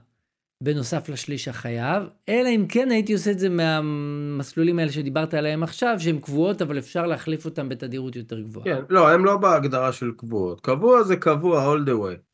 [0.64, 5.96] בנוסף לשליש החייב, אלא אם כן הייתי עושה את זה מהמסלולים האלה שדיברת עליהם עכשיו,
[6.00, 8.66] שהן קבועות, אבל אפשר להחליף אותן בתדירות יותר גבוהה.
[8.66, 10.62] כן, לא, הם לא בהגדרה של קבועות.
[10.62, 12.27] קבוע זה קבוע all the way.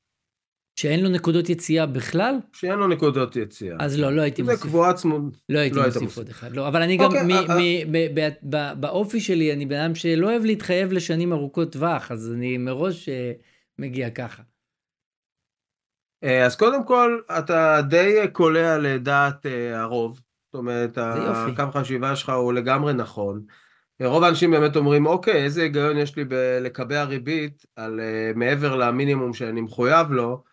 [0.76, 2.36] שאין לו נקודות יציאה בכלל?
[2.54, 3.78] שאין לו נקודות יציאה.
[3.80, 4.60] אז לא, לא הייתי מוסיף.
[4.60, 5.38] זה קבועה צמוד.
[5.50, 6.52] לא הייתי לא מוסיף עוד אחד.
[6.52, 8.76] לא, אבל אני גם, אוקיי, אה, אה.
[8.76, 13.32] באופי שלי, אני בן אדם שלא אוהב להתחייב לשנים ארוכות טווח, אז אני מראש אה,
[13.80, 14.44] מגיע ככה.
[16.24, 20.22] אה, אז קודם כל, אתה די קולע לדעת אה, הרוב.
[20.46, 23.42] זאת אומרת, הקו חשיבה שלך הוא לגמרי נכון.
[24.02, 26.24] רוב האנשים באמת אומרים, אוקיי, איזה היגיון יש לי
[26.62, 28.00] לקבע ריבית על
[28.36, 30.44] מעבר למינימום שאני מחויב לו,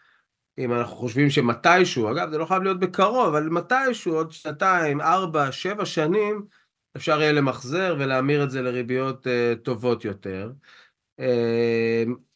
[0.58, 5.52] אם אנחנו חושבים שמתישהו, אגב, זה לא חייב להיות בקרוב, אבל מתישהו, עוד שנתיים, ארבע,
[5.52, 6.42] שבע שנים,
[6.96, 9.26] אפשר יהיה למחזר ולהמיר את זה לריביות
[9.62, 10.52] טובות יותר.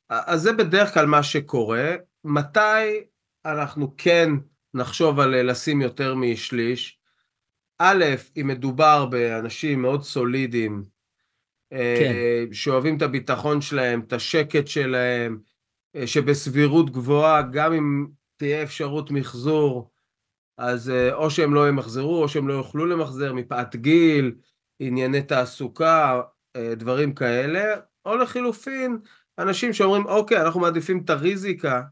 [0.09, 1.94] אז זה בדרך כלל מה שקורה.
[2.24, 3.05] מתי
[3.44, 4.31] אנחנו כן
[4.74, 6.98] נחשוב על אה, לשים יותר משליש.
[7.79, 8.05] א',
[8.37, 10.83] אם מדובר באנשים מאוד סולידיים,
[11.72, 12.55] אה, כן.
[12.55, 15.53] שאוהבים את הביטחון שלהם, את השקט שלהם, אה,
[16.07, 19.90] שבסבירות גבוהה, גם אם תהיה אפשרות מחזור,
[20.59, 24.35] אז או שהם לא ימחזרו, או שהם לא יוכלו למחזר מפאת גיל,
[24.78, 26.20] ענייני תעסוקה,
[26.57, 28.98] דברים כאלה, או לחילופין,
[29.38, 31.83] אנשים שאומרים, אוקיי, אנחנו מעדיפים את הריזיקה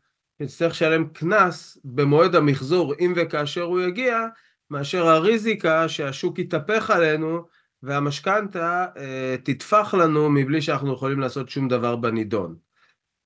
[0.40, 4.26] נצטרך לשלם קנס במועד המחזור, אם וכאשר הוא יגיע,
[4.70, 7.46] מאשר הריזיקה שהשוק יתהפך עלינו
[7.82, 12.56] והמשכנתה אה, תטפח לנו מבלי שאנחנו יכולים לעשות שום דבר בנידון.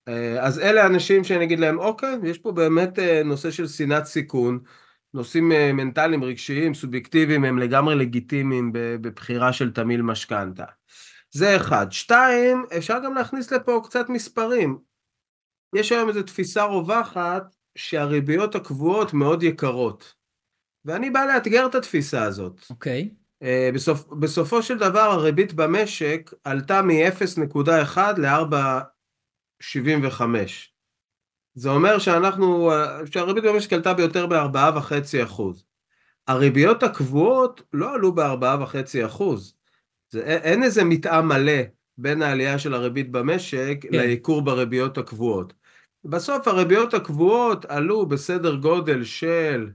[0.09, 4.05] אה, אז אלה האנשים שאני אגיד להם, אוקיי, יש פה באמת אה, נושא של שנאת
[4.05, 4.59] סיכון,
[5.15, 10.65] נושאים אה, מנטליים, רגשיים, סובייקטיביים, הם לגמרי לגיטימיים בבחירה של תמיל משכנתה.
[11.31, 11.87] זה אחד.
[11.91, 14.79] שתיים, אפשר גם להכניס לפה קצת מספרים.
[15.75, 20.15] יש היום איזו תפיסה רווחת שהריביות הקבועות מאוד יקרות.
[20.85, 22.61] ואני בא לאתגר את התפיסה הזאת.
[22.71, 23.11] אוקיי.
[23.13, 23.27] Okay.
[23.45, 27.99] Uh, בסופ, בסופו של דבר הריבית במשק עלתה מ-0.1
[29.61, 30.23] ל-4.75.
[31.55, 32.71] זה אומר שאנחנו,
[33.11, 35.43] שהריבית במשק עלתה ביותר מ-4.5%.
[36.27, 39.23] הריביות הקבועות לא עלו ב-4.5%.
[40.09, 41.63] זה, אין איזה מתאם מלא
[41.99, 43.89] בין העלייה של הריבית במשק כן.
[43.91, 45.53] לייקור בריביות הקבועות.
[46.05, 49.71] בסוף הריביות הקבועות עלו בסדר גודל של,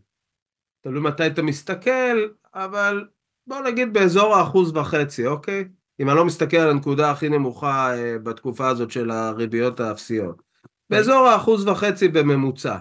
[0.82, 3.08] תלוי מתי אתה מסתכל, אבל
[3.48, 5.68] בוא נגיד באזור האחוז וחצי, אוקיי?
[6.00, 10.42] אם אני לא מסתכל על הנקודה הכי נמוכה אה, בתקופה הזאת של הריביות האפסיות.
[10.90, 12.78] באזור האחוז וחצי בממוצע.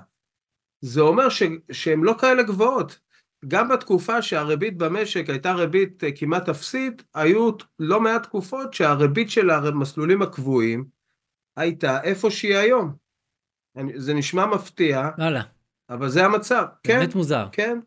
[0.81, 1.43] זה אומר ש,
[1.73, 2.99] שהן לא כאלה גבוהות.
[3.49, 9.51] גם בתקופה שהריבית במשק הייתה ריבית אה, כמעט אפסית, היו לא מעט תקופות שהריבית של
[9.51, 10.85] המסלולים הקבועים
[11.57, 12.95] הייתה איפה שהיא היום.
[13.97, 15.43] זה נשמע מפתיע, וואלה.
[15.91, 16.65] אבל זה המצב.
[16.87, 17.49] באמת כן, מוזר.
[17.53, 17.79] כן.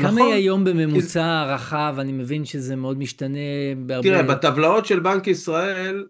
[0.00, 0.22] כמה נכון.
[0.22, 1.52] היא היום בממוצע כי...
[1.54, 1.96] רחב?
[1.98, 3.38] אני מבין שזה מאוד משתנה
[3.86, 4.08] בהרבה...
[4.08, 6.06] תראה, בטבלאות של בנק ישראל,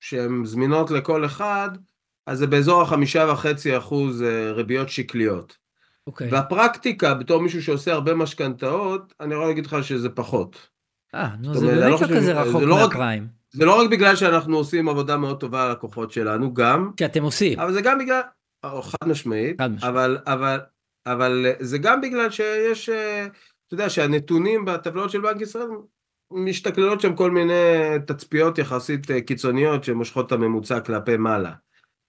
[0.00, 1.70] שהן זמינות לכל אחד,
[2.26, 5.56] אז זה באזור החמישה וחצי אחוז אה, ריביות שקליות.
[6.06, 6.28] אוקיי.
[6.30, 10.68] והפרקטיקה, בתור מישהו שעושה הרבה משכנתאות, אני יכול להגיד לך שזה פחות.
[11.14, 13.28] אה, נו, זה באמת לא, לא כזה רחוק לא מהפריים.
[13.50, 16.90] זה לא רק בגלל שאנחנו עושים עבודה מאוד טובה ללקוחות שלנו, גם...
[17.00, 17.60] שאתם עושים.
[17.60, 18.20] אבל זה גם בגלל...
[18.66, 19.60] חד משמעית.
[19.60, 19.84] חד משמעית.
[19.84, 20.60] אבל, אבל,
[21.06, 25.68] אבל זה גם בגלל שיש, אה, אתה יודע, שהנתונים בטבלאות של בנק ישראל
[26.30, 27.52] משתכללות שם כל מיני
[28.06, 31.52] תצפיות יחסית אה, קיצוניות שמושכות את הממוצע כלפי מעלה.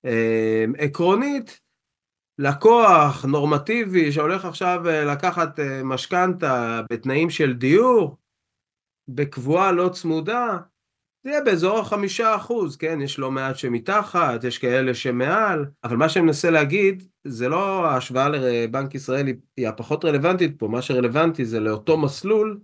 [0.06, 1.60] אה, עקרונית,
[2.38, 8.18] לקוח נורמטיבי שהולך עכשיו לקחת משכנתה בתנאים של דיור,
[9.08, 10.58] בקבועה לא צמודה,
[11.24, 13.02] זה יהיה באזור החמישה אחוז, כן?
[13.02, 18.30] יש לא מעט שמתחת, יש כאלה שמעל, אבל מה שאני מנסה להגיד, זה לא ההשוואה
[18.30, 22.60] לבנק ישראל היא הפחות רלוונטית פה, מה שרלוונטי זה לאותו מסלול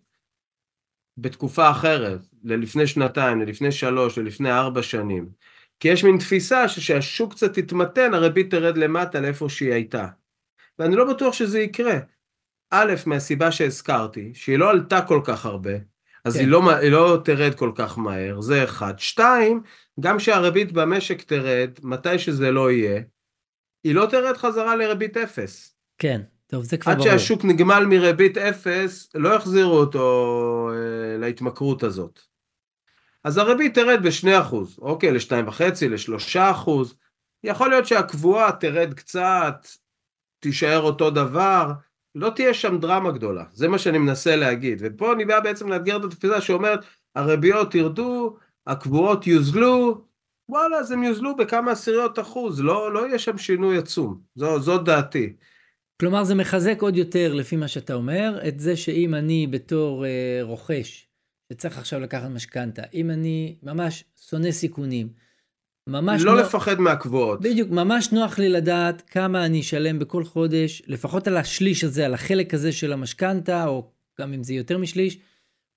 [1.18, 5.30] בתקופה אחרת, ללפני שנתיים, ללפני שלוש, ללפני ארבע שנים.
[5.80, 10.08] כי יש מין תפיסה שכשהשוק קצת יתמתן, הריבית תרד למטה לאיפה שהיא הייתה.
[10.80, 12.00] ואני לא בטוח שזה יקרה.
[12.72, 15.72] א', מהסיבה שהזכרתי, שהיא לא עלתה כל כך הרבה,
[16.26, 16.40] אז כן.
[16.40, 19.00] היא, לא, היא לא תרד כל כך מהר, זה אחד.
[19.00, 19.62] שתיים,
[20.00, 23.02] גם כשהריבית במשק תרד, מתי שזה לא יהיה,
[23.84, 25.76] היא לא תרד חזרה לריבית אפס.
[25.98, 27.08] כן, טוב, זה כבר ברור.
[27.08, 32.20] עד שהשוק נגמל מריבית אפס, לא יחזירו אותו אה, להתמכרות הזאת.
[33.24, 36.70] אז הריבית תרד ב-2%, אוקיי, ל-2.5, ל-3%.
[37.44, 39.68] יכול להיות שהקבועה תרד קצת,
[40.40, 41.72] תישאר אותו דבר,
[42.16, 44.82] לא תהיה שם דרמה גדולה, זה מה שאני מנסה להגיד.
[44.82, 46.80] ופה אני בא בעצם לאתגר את התפיסה שאומרת,
[47.16, 50.04] הריביות ירדו, הקבועות יוזלו,
[50.50, 54.86] וואלה, אז הם יוזלו בכמה עשיריות אחוז, לא, לא יהיה שם שינוי עצום, זו, זאת
[54.86, 55.34] דעתי.
[56.00, 60.40] כלומר, זה מחזק עוד יותר, לפי מה שאתה אומר, את זה שאם אני בתור אה,
[60.42, 61.08] רוכש,
[61.54, 65.10] שצריך עכשיו לקחת משכנתה, אם אני ממש שונא סיכונים,
[65.90, 67.42] ממש לא נוח, לפחד מהקבועות.
[67.42, 72.14] בדיוק, ממש נוח לי לדעת כמה אני אשלם בכל חודש, לפחות על השליש הזה, על
[72.14, 75.20] החלק הזה של המשכנתה, או גם אם זה יותר משליש.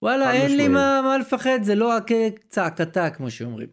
[0.03, 3.69] וואלה, אין לי מה, מה לפחד, זה לא כצעקתה, כמו שאומרים.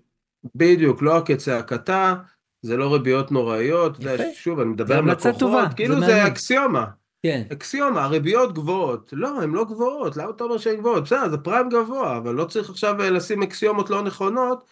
[0.55, 2.15] בדיוק, לא כצעקתה,
[2.61, 3.97] זה לא ריביות נוראיות.
[3.99, 4.23] יפה.
[4.33, 6.85] שוב, אני מדבר עם לקוחות, טובה, כאילו זה, זה אקסיומה.
[7.23, 7.43] כן.
[7.51, 9.09] אקסיומה, הריביות גבוהות.
[9.13, 11.03] לא, הן לא גבוהות, למה אתה אומר שהן גבוהות?
[11.03, 14.63] בסדר, זה פריים גבוה, אבל לא צריך עכשיו אה, לשים אקסיומות לא נכונות.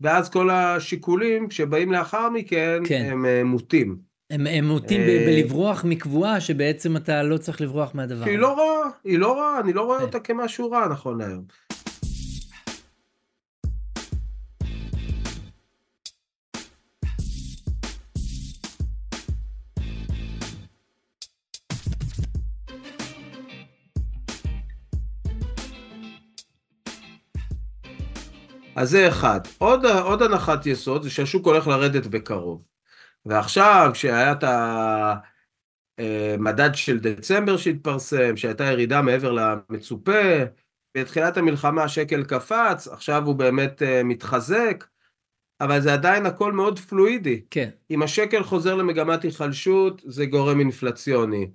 [0.00, 3.08] ואז כל השיקולים שבאים לאחר מכן כן.
[3.10, 3.96] הם אה, מוטים.
[4.30, 8.24] הם, הם מוטים אה, בלברוח מקבועה שבעצם אתה לא צריך לברוח מהדבר.
[8.24, 10.04] היא לא רעה, היא לא רעה, אני לא רואה כן.
[10.04, 11.44] אותה כמשהו רע נכון להיום.
[28.76, 29.40] אז זה אחד.
[29.58, 32.62] עוד, עוד הנחת יסוד זה שהשוק הולך לרדת בקרוב.
[33.26, 34.44] ועכשיו, כשהיה את
[35.98, 40.44] המדד של דצמבר שהתפרסם, שהייתה ירידה מעבר למצופה,
[40.96, 44.84] בתחילת המלחמה השקל קפץ, עכשיו הוא באמת uh, מתחזק,
[45.60, 47.42] אבל זה עדיין הכל מאוד פלואידי.
[47.50, 47.70] כן.
[47.90, 51.50] אם השקל חוזר למגמת היחלשות, זה גורם אינפלציוני.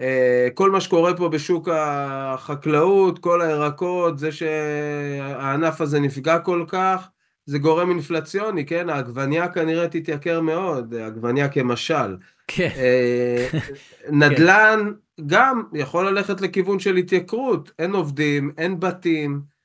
[0.00, 7.08] אה, כל מה שקורה פה בשוק החקלאות, כל הירקות, זה שהענף הזה נפגע כל כך,
[7.46, 8.88] זה גורם אינפלציוני, כן?
[8.88, 12.16] העגבניה כנראה תתייקר מאוד, עגבניה כמשל.
[12.48, 12.68] כן.
[12.76, 13.48] אה,
[14.20, 14.92] נדל"ן
[15.26, 19.57] גם יכול ללכת לכיוון של התייקרות, אין עובדים, אין בתים.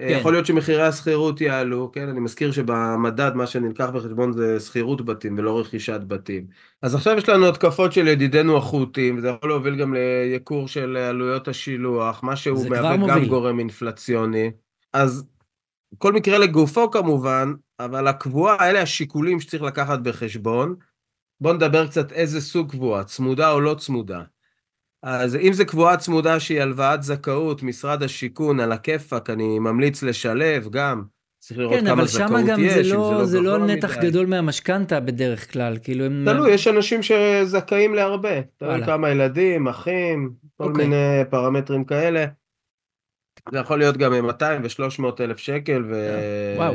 [0.00, 0.06] כן.
[0.20, 2.08] יכול להיות שמחירי השכירות יעלו, כן?
[2.08, 6.46] אני מזכיר שבמדד מה שנלקח בחשבון זה שכירות בתים ולא רכישת בתים.
[6.82, 11.48] אז עכשיו יש לנו התקפות של ידידינו החות'ים, וזה יכול להוביל גם לייקור של עלויות
[11.48, 13.28] השילוח, מה שהוא מהווה גם מוביל.
[13.28, 14.50] גורם אינפלציוני.
[14.92, 15.26] אז
[15.98, 20.74] כל מקרה לגופו כמובן, אבל הקבועה, אלה השיקולים שצריך לקחת בחשבון.
[21.40, 24.22] בואו נדבר קצת איזה סוג קבועה, צמודה או לא צמודה.
[25.02, 30.68] אז אם זה קבועה צמודה שהיא הלוואת זכאות, משרד השיכון על הכיפאק, אני ממליץ לשלב
[30.70, 31.02] גם.
[31.38, 34.10] צריך לראות כן, כמה זכאות יש, גם זה לא, זה לא נתח מדי.
[34.10, 36.24] גדול מהמשכנתה בדרך כלל, כאילו הם...
[36.26, 38.42] תלוי, יש אנשים שזכאים להרבה.
[38.56, 40.64] תלוי כמה ילדים, אחים, כל.
[40.64, 40.84] אוקיי.
[40.84, 42.24] מיני פרמטרים כאלה.
[43.52, 46.14] זה יכול להיות גם 200 ו-300 אלף שקל, ו...
[46.56, 46.74] וואו.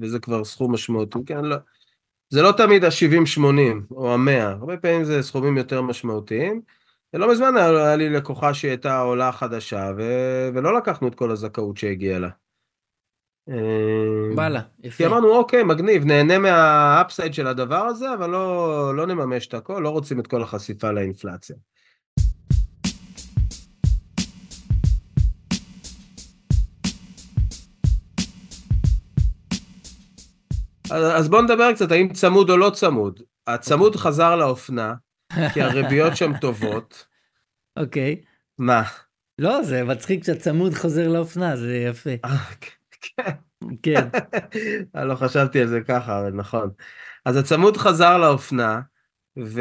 [0.00, 1.18] וזה כבר סכום משמעותי.
[1.26, 1.56] כן, לא.
[2.30, 3.40] זה לא תמיד ה-70-80
[3.90, 6.60] או ה-100, הרבה פעמים זה סכומים יותר משמעותיים.
[7.14, 10.02] לא מזמן היה לי לקוחה שהייתה עולה חדשה, ו...
[10.54, 12.28] ולא לקחנו את כל הזכאות שהגיעה לה.
[14.34, 14.96] וואלה, יפה.
[14.96, 19.80] כי אמרנו, אוקיי, מגניב, נהנה מהאפסייד של הדבר הזה, אבל לא, לא נממש את הכל,
[19.84, 21.56] לא רוצים את כל החשיפה לאינפלציה.
[30.90, 33.20] אז בואו נדבר קצת, האם צמוד או לא צמוד.
[33.46, 34.94] הצמוד חזר לאופנה,
[35.54, 37.06] כי הריביות שם טובות.
[37.76, 38.22] אוקיי.
[38.58, 38.82] מה?
[39.38, 42.10] לא, זה מצחיק שהצמוד חוזר לאופנה, זה יפה.
[42.24, 42.36] אה,
[43.00, 43.30] כן.
[43.82, 44.08] כן.
[44.94, 46.70] אני לא חשבתי על זה ככה, אבל נכון.
[47.24, 48.80] אז הצמוד חזר לאופנה,
[49.38, 49.60] ו...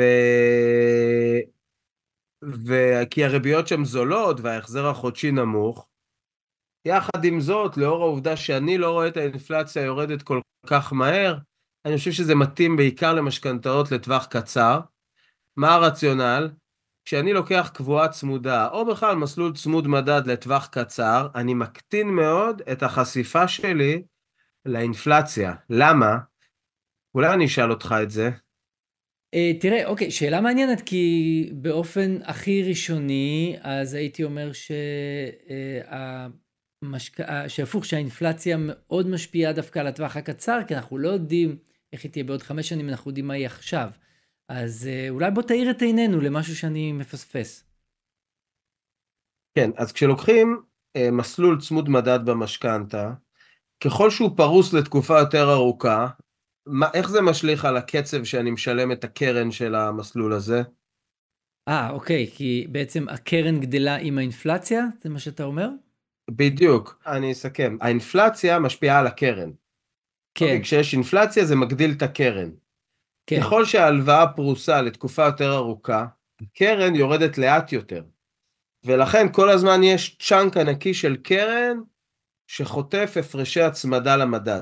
[2.65, 5.88] וכי הריביות שם זולות וההחזר החודשי נמוך.
[6.86, 11.38] יחד עם זאת, לאור העובדה שאני לא רואה את האינפלציה יורדת כל כך מהר,
[11.86, 14.79] אני חושב שזה מתאים בעיקר למשכנתאות לטווח קצר.
[15.60, 16.50] מה הרציונל?
[17.06, 22.84] כשאני לוקח קבועה צמודה, או בכלל מסלול צמוד מדד לטווח קצר, אני מקטין מאוד את
[22.84, 24.04] החשיפה שלי
[24.65, 25.54] לאינפלציה.
[25.69, 26.17] למה?
[27.15, 28.30] אולי אני אשאל אותך את זה.
[29.36, 34.52] Uh, תראה, אוקיי, שאלה מעניינת, כי באופן הכי ראשוני, אז הייתי אומר
[36.84, 37.19] שהמשק...
[37.22, 41.58] אה, שהפוך, שהאינפלציה מאוד משפיעה דווקא על הטווח הקצר, כי אנחנו לא יודעים
[41.93, 43.89] איך היא תהיה בעוד חמש שנים, אנחנו יודעים מה היא עכשיו.
[44.49, 47.63] אז uh, אולי בוא תאיר את עינינו למשהו שאני מפספס.
[49.55, 50.62] כן, אז כשלוקחים
[50.97, 53.13] uh, מסלול צמוד מדד במשכנתה,
[53.83, 56.07] ככל שהוא פרוס לתקופה יותר ארוכה,
[56.65, 60.62] מה, איך זה משליך על הקצב שאני משלם את הקרן של המסלול הזה?
[61.67, 64.85] אה, אוקיי, כי בעצם הקרן גדלה עם האינפלציה?
[65.01, 65.69] זה מה שאתה אומר?
[66.31, 67.77] בדיוק, אני אסכם.
[67.81, 69.51] האינפלציה משפיעה על הקרן.
[70.35, 70.45] כן.
[70.45, 72.49] אוקיי, כשיש אינפלציה זה מגדיל את הקרן.
[73.30, 73.42] כן.
[73.42, 76.06] ככל שההלוואה פרוסה לתקופה יותר ארוכה,
[76.42, 78.04] הקרן יורדת לאט יותר.
[78.86, 81.78] ולכן כל הזמן יש צ'אנק ענקי של קרן
[82.48, 84.62] שחוטף הפרשי הצמדה למדד.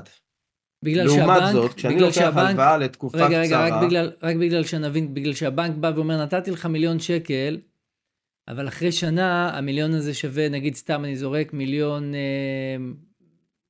[0.84, 4.36] בגלל לעומת שהבנק, זאת, כשאני לוקח שהבנק, הלוואה לתקופה רגע, רגע, רגע, רק בגלל, רק
[4.36, 7.60] בגלל שנבין, בגלל שהבנק בא ואומר, נתתי לך מיליון שקל,
[8.48, 12.76] אבל אחרי שנה, המיליון הזה שווה, נגיד סתם אני זורק, מיליון, אה,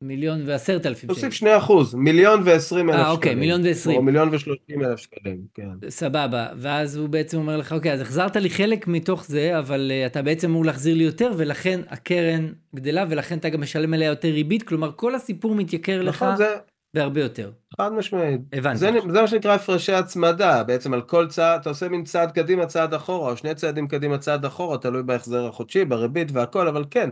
[0.03, 1.09] מיליון ועשרת אלפים.
[1.09, 3.07] תוסיף שני אחוז, מיליון ועשרים אלף שקלים.
[3.07, 3.97] אה, אוקיי, מיליון ועשרים.
[3.97, 5.89] או מיליון ושלושים אלף שקלים, כן.
[5.89, 10.07] סבבה, ואז הוא בעצם אומר לך, אוקיי, אז החזרת לי חלק מתוך זה, אבל uh,
[10.07, 14.29] אתה בעצם אמור להחזיר לי יותר, ולכן הקרן גדלה, ולכן אתה גם משלם עליה יותר
[14.29, 16.57] ריבית, כלומר, כל הסיפור מתייקר לך זה...
[16.95, 17.51] בהרבה יותר.
[17.77, 18.41] חד משמעית.
[18.53, 18.79] הבנתי.
[18.79, 22.67] זה, זה מה שנקרא הפרשי הצמדה, בעצם על כל צעד, אתה עושה מין צעד קדימה,
[22.67, 27.11] צעד אחורה, או שני צעדים קדימה, צעד אחורה, תלוי בהחזר החודשי, בריבית והכל, אבל כן,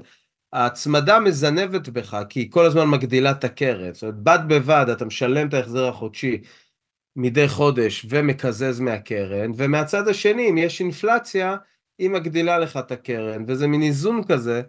[0.56, 3.94] ההצמדה מזנבת בך, כי היא כל הזמן מגדילה את הקרן.
[3.94, 6.40] זאת אומרת, בד בבד אתה משלם את ההחזר החודשי
[7.16, 11.56] מדי חודש ומקזז מהקרן, ומהצד השני, אם יש אינפלציה,
[11.98, 14.62] היא מגדילה לך את הקרן, וזה מין איזון כזה,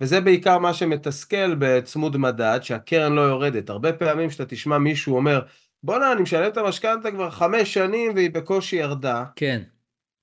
[0.00, 3.70] וזה בעיקר מה שמתסכל בצמוד מדד, שהקרן לא יורדת.
[3.70, 5.40] הרבה פעמים שאתה תשמע מישהו אומר,
[5.82, 9.24] בואנה, אני משלם את המשכנתה כבר חמש שנים והיא בקושי ירדה.
[9.36, 9.62] כן.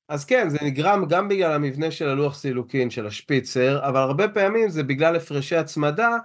[0.10, 4.70] אז כן, זה נגרם גם בגלל המבנה של הלוח סילוקין, של השפיצר, אבל הרבה פעמים
[4.70, 6.18] זה בגלל הפרשי הצמדה,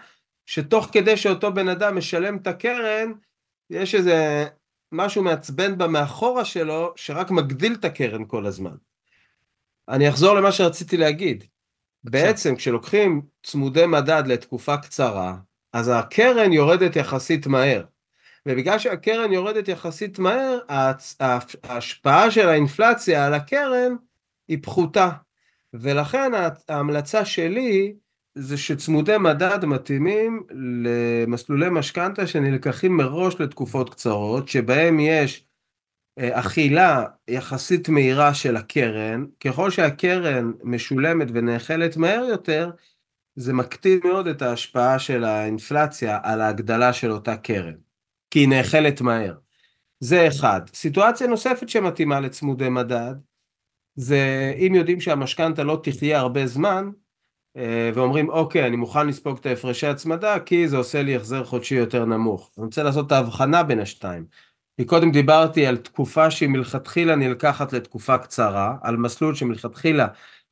[0.47, 3.13] שתוך כדי שאותו בן אדם משלם את הקרן,
[3.71, 4.47] יש איזה
[4.93, 8.75] משהו מעצבן בה מאחורה שלו, שרק מגדיל את הקרן כל הזמן.
[9.89, 11.45] אני אחזור למה שרציתי להגיד.
[12.05, 15.37] בעצם כשלוקחים צמודי מדד לתקופה קצרה,
[15.73, 17.85] אז הקרן יורדת יחסית מהר.
[18.49, 20.59] ובגלל שהקרן יורדת יחסית מהר,
[21.63, 23.95] ההשפעה של האינפלציה על הקרן
[24.49, 25.11] היא פחותה.
[25.75, 26.33] ולכן
[26.69, 27.95] ההמלצה שלי
[28.35, 35.47] זה שצמודי מדד מתאימים למסלולי משכנתה שנלקחים מראש לתקופות קצרות, שבהם יש
[36.19, 42.71] אה, אכילה יחסית מהירה של הקרן, ככל שהקרן משולמת ונאכלת מהר יותר,
[43.37, 47.75] זה מקטין מאוד את ההשפעה של האינפלציה על ההגדלה של אותה קרן.
[48.33, 49.35] כי היא נאכלת מהר.
[50.01, 50.61] זה אחד.
[50.75, 53.15] סיטואציה נוספת שמתאימה לצמודי מדד,
[53.95, 56.91] זה אם יודעים שהמשכנתה לא תחיה הרבה זמן,
[57.57, 61.75] אה, ואומרים אוקיי אני מוכן לספוג את ההפרשי הצמדה כי זה עושה לי החזר חודשי
[61.75, 62.51] יותר נמוך.
[62.59, 64.25] אני רוצה לעשות את ההבחנה בין השתיים.
[64.79, 70.07] מקודם דיברתי על תקופה שהיא מלכתחילה נלקחת לתקופה קצרה, על מסלול שמלכתחילה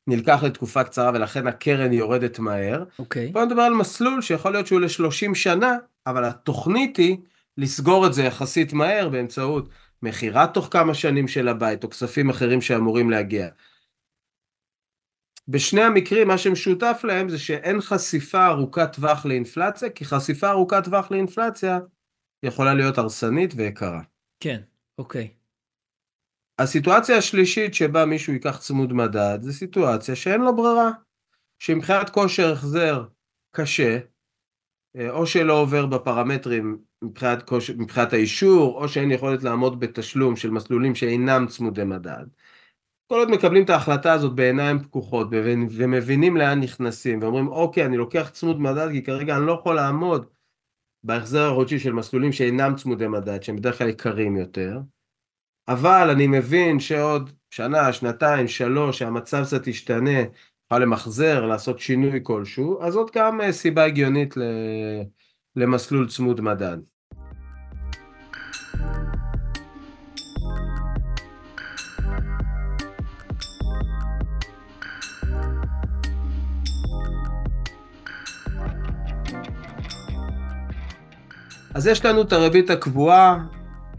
[0.07, 2.83] נלקח לתקופה קצרה ולכן הקרן יורדת מהר.
[2.99, 3.29] אוקיי.
[3.29, 3.31] Okay.
[3.31, 5.77] בוא נדבר על מסלול שיכול להיות שהוא ל-30 שנה,
[6.07, 7.17] אבל התוכנית היא
[7.57, 9.69] לסגור את זה יחסית מהר באמצעות
[10.01, 13.47] מכירה תוך כמה שנים של הבית או כספים אחרים שאמורים להגיע.
[15.47, 21.11] בשני המקרים מה שמשותף להם זה שאין חשיפה ארוכת טווח לאינפלציה, כי חשיפה ארוכת טווח
[21.11, 21.79] לאינפלציה
[22.43, 24.01] יכולה להיות הרסנית ויקרה.
[24.39, 24.61] כן,
[24.97, 25.33] אוקיי.
[26.59, 30.91] הסיטואציה השלישית שבה מישהו ייקח צמוד מדד, זה סיטואציה שאין לו ברירה.
[31.59, 33.03] שמבחינת כושר החזר
[33.51, 33.99] קשה,
[35.09, 40.95] או שלא עובר בפרמטרים מבחינת, כושר, מבחינת האישור, או שאין יכולת לעמוד בתשלום של מסלולים
[40.95, 42.25] שאינם צמודי מדד.
[43.11, 45.27] כל עוד מקבלים את ההחלטה הזאת בעיניים פקוחות
[45.71, 50.25] ומבינים לאן נכנסים ואומרים אוקיי אני לוקח צמוד מדד כי כרגע אני לא יכול לעמוד
[51.03, 54.79] בהחזר החודשי של מסלולים שאינם צמודי מדד שהם בדרך כלל יקרים יותר
[55.67, 60.19] אבל אני מבין שעוד שנה, שנתיים, שלוש, שהמצב קצת ישתנה,
[60.71, 64.35] יוכל למחזר, לעשות שינוי כלשהו, אז זאת גם אה, סיבה הגיונית
[65.55, 66.77] למסלול צמוד מדד.
[81.73, 83.37] אז יש לנו את הריבית הקבועה,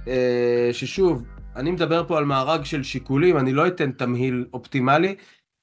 [0.09, 1.25] אה, ששוב,
[1.57, 5.17] אני מדבר פה על מארג של שיקולים, אני לא אתן תמהיל אופטימלי,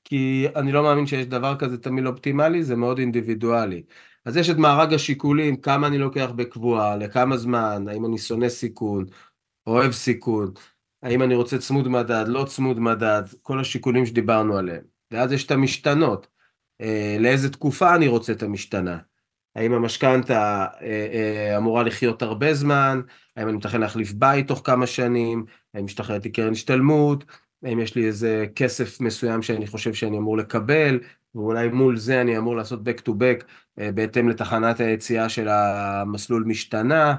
[0.09, 3.83] כי אני לא מאמין שיש דבר כזה תמהיל אופטימלי, זה מאוד אינדיבידואלי.
[4.25, 9.05] אז יש את מארג השיקולים, כמה אני לוקח בקבועה, לכמה זמן, האם אני שונא סיכון,
[9.67, 10.51] אוהב סיכון,
[11.03, 14.83] האם אני רוצה צמוד מדד, לא צמוד מדד, כל השיקולים שדיברנו עליהם.
[15.11, 16.27] ואז יש את המשתנות,
[16.81, 18.97] אה, לאיזה תקופה אני רוצה את המשתנה.
[19.55, 23.01] האם המשכנתה אה, אה, אמורה לחיות הרבה זמן,
[23.35, 27.23] האם אני מתכן להחליף בית תוך כמה שנים, האם משתחררת לי קרן השתלמות,
[27.63, 30.99] האם יש לי איזה כסף מסוים שאני חושב שאני אמור לקבל,
[31.35, 33.43] ואולי מול זה אני אמור לעשות back to back
[33.79, 37.15] אה, בהתאם לתחנת היציאה של המסלול משתנה,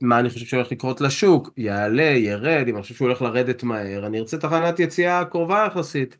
[0.00, 4.06] מה אני חושב שהולך לקרות לשוק, יעלה, ירד, אם אני חושב שהוא הולך לרדת מהר,
[4.06, 6.16] אני ארצה תחנת יציאה קרובה יחסית.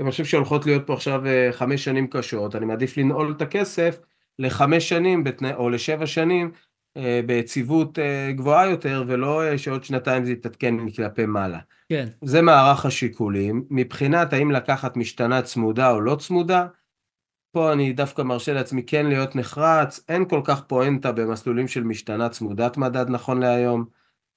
[0.00, 3.98] אם אני חושב שהולכות להיות פה עכשיו חמש שנים קשות, אני מעדיף לנעול את הכסף
[4.38, 6.50] לחמש שנים בתנא, או לשבע שנים
[6.96, 11.58] אה, ביציבות אה, גבוהה יותר, ולא אה, שעוד שנתיים זה יתעדכן מכלפי מעלה.
[11.94, 12.08] כן.
[12.24, 13.64] זה מערך השיקולים.
[13.70, 16.66] מבחינת האם לקחת משתנה צמודה או לא צמודה,
[17.52, 22.28] פה אני דווקא מרשה לעצמי כן להיות נחרץ, אין כל כך פואנטה במסלולים של משתנה
[22.28, 23.84] צמודת מדד נכון להיום,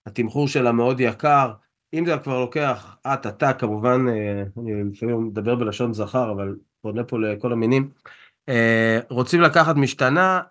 [0.05, 1.51] התמחור שלה מאוד יקר,
[1.93, 4.05] אם זה כבר לוקח את, אתה, כמובן,
[4.57, 7.89] אני לפעמים מדבר בלשון זכר, אבל פונה פה לכל המינים,
[8.49, 10.41] אה, רוצים לקחת משתנה,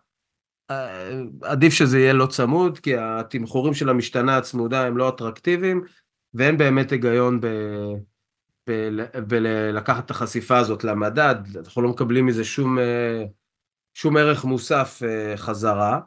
[0.70, 5.82] אה, עדיף שזה יהיה לא צמוד, כי התמחורים של המשתנה הצמודה הם לא אטרקטיביים,
[6.37, 7.47] ואין באמת היגיון ב...
[9.28, 13.24] בלקחת את החשיפה הזאת למדד, אנחנו לא מקבלים מזה שום, אה,
[13.95, 15.03] שום ערך מוסף
[15.37, 16.01] חזרה.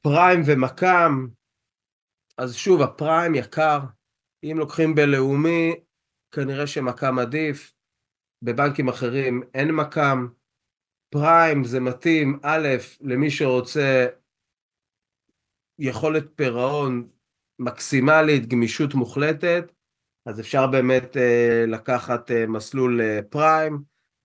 [0.00, 1.28] פריים ומקאם,
[2.38, 3.78] אז שוב, הפריים יקר,
[4.44, 5.74] אם לוקחים בלאומי,
[6.30, 7.72] כנראה שמקאם עדיף,
[8.42, 10.28] בבנקים אחרים אין מקם,
[11.10, 12.68] פריים זה מתאים, א',
[13.00, 14.06] למי שרוצה
[15.78, 17.08] יכולת פירעון
[17.58, 19.72] מקסימלית, גמישות מוחלטת,
[20.26, 23.78] אז אפשר באמת uh, לקחת uh, מסלול uh, פריים,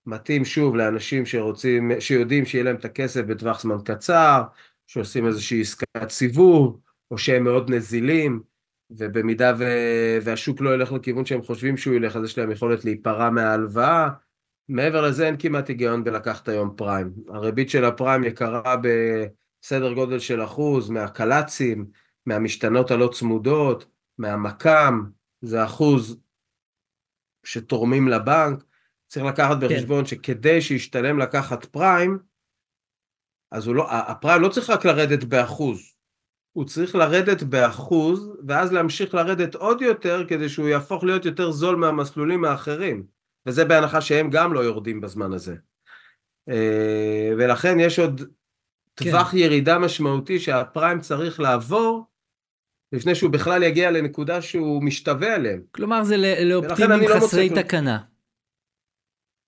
[0.06, 4.44] מתאים שוב לאנשים שרוצים, שיודעים שיהיה להם את הכסף בטווח זמן קצר,
[4.88, 6.80] שעושים איזושהי עסקת סיבוב,
[7.12, 8.42] או שהם מאוד נזילים,
[8.92, 9.64] ובמידה ו...
[10.22, 14.10] והשוק לא ילך לכיוון שהם חושבים שהוא ילך, אז יש להם יכולת להיפרע מההלוואה.
[14.70, 17.12] מעבר לזה אין כמעט היגיון בלקחת היום פריים.
[17.28, 21.86] הריבית של הפריים יקרה בסדר גודל של אחוז מהקל"צים,
[22.30, 23.86] מהמשתנות הלא צמודות,
[24.18, 25.10] מהמק"מ,
[25.42, 26.18] זה אחוז
[27.44, 28.64] שתורמים לבנק.
[29.08, 29.68] צריך לקחת כן.
[29.68, 30.06] בחשבון כן.
[30.06, 32.20] שכדי שישתלם לקחת פריים,
[33.52, 35.80] אז לא, הפריים לא צריך רק לרדת באחוז,
[36.52, 41.76] הוא צריך לרדת באחוז, ואז להמשיך לרדת עוד יותר, כדי שהוא יהפוך להיות יותר זול
[41.76, 43.06] מהמסלולים האחרים.
[43.46, 45.56] וזה בהנחה שהם גם לא יורדים בזמן הזה.
[46.50, 48.22] אה, ולכן יש עוד
[48.96, 49.06] כן.
[49.06, 52.06] טווח ירידה משמעותי שהפריים צריך לעבור,
[52.94, 55.62] לפני שהוא בכלל יגיע לנקודה שהוא משתווה אליהם.
[55.72, 56.16] כלומר זה
[56.46, 58.00] לאופטימים לא חסרי לא תקנה.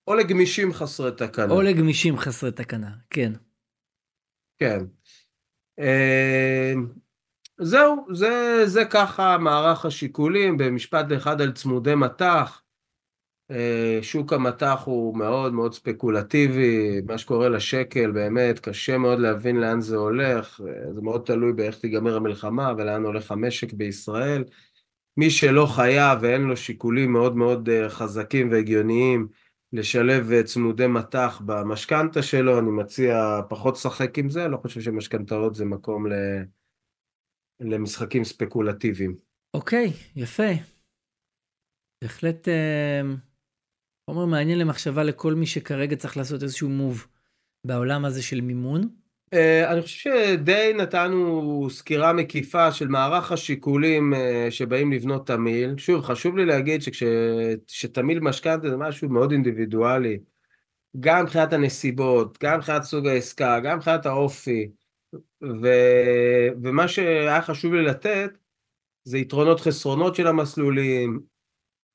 [0.08, 1.54] או לגמישים חסרי תקנה.
[1.54, 3.32] או לגמישים חסרי תקנה, כן.
[4.60, 4.80] כן.
[5.80, 6.74] אה,
[7.62, 12.62] זהו, זה, זה ככה מערך השיקולים, במשפט אחד על צמודי מטח.
[13.52, 19.82] אה, שוק המטח הוא מאוד מאוד ספקולטיבי, מה שקורה לשקל באמת קשה מאוד להבין לאן
[19.82, 24.44] זה הולך, אה, זה מאוד תלוי באיך תיגמר המלחמה ולאן הולך המשק בישראל.
[25.18, 29.28] מי שלא חייב ואין לו שיקולים מאוד מאוד אה, חזקים והגיוניים
[29.74, 35.66] לשלב צמודי מטח במשכנתה שלו, אני מציע פחות לשחק עם זה, לא חושב שמשכנתאות זה
[35.66, 36.14] מקום ל...
[37.60, 39.16] למשחקים ספקולטיביים.
[39.54, 40.52] אוקיי, okay, יפה.
[42.02, 42.48] בהחלט
[44.10, 47.08] חומר מעניין למחשבה לכל מי שכרגע צריך לעשות איזשהו מוב
[47.64, 48.90] בעולם הזה של מימון.
[49.36, 54.18] Uh, אני חושב שדי נתנו סקירה מקיפה של מערך השיקולים uh,
[54.52, 55.78] שבאים לבנות תמיל.
[55.78, 60.20] שוב, חשוב לי להגיד שכשתמיל משכנתה זה משהו מאוד אינדיבידואלי,
[61.00, 64.72] גם מבחינת הנסיבות, גם מבחינת סוג העסקה, גם מבחינת האופי,
[65.44, 65.68] ו...
[66.64, 68.30] ומה שהיה חשוב לי לתת
[69.04, 71.20] זה יתרונות חסרונות של המסלולים,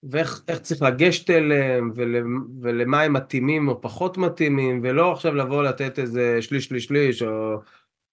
[0.03, 2.17] ואיך צריך לגשת אליהם, ול,
[2.63, 7.61] ולמה הם מתאימים או פחות מתאימים, ולא עכשיו לבוא לתת איזה שליש שליש שליש, או,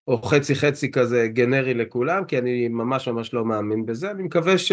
[0.07, 4.11] או חצי חצי כזה גנרי לכולם, כי אני ממש ממש לא מאמין בזה.
[4.11, 4.71] אני מקווה ש,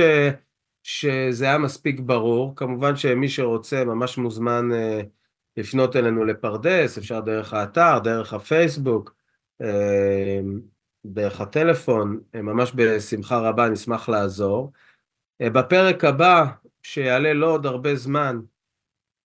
[0.83, 2.57] שזה היה מספיק ברור.
[2.57, 5.05] כמובן שמי שרוצה ממש מוזמן uh,
[5.57, 9.15] לפנות אלינו לפרדס, אפשר דרך האתר, דרך הפייסבוק,
[9.63, 9.67] uh,
[11.07, 14.73] דרך הטלפון, ממש בשמחה רבה נשמח לעזור.
[15.43, 16.47] בפרק הבא
[16.83, 18.41] שיעלה לא עוד הרבה זמן,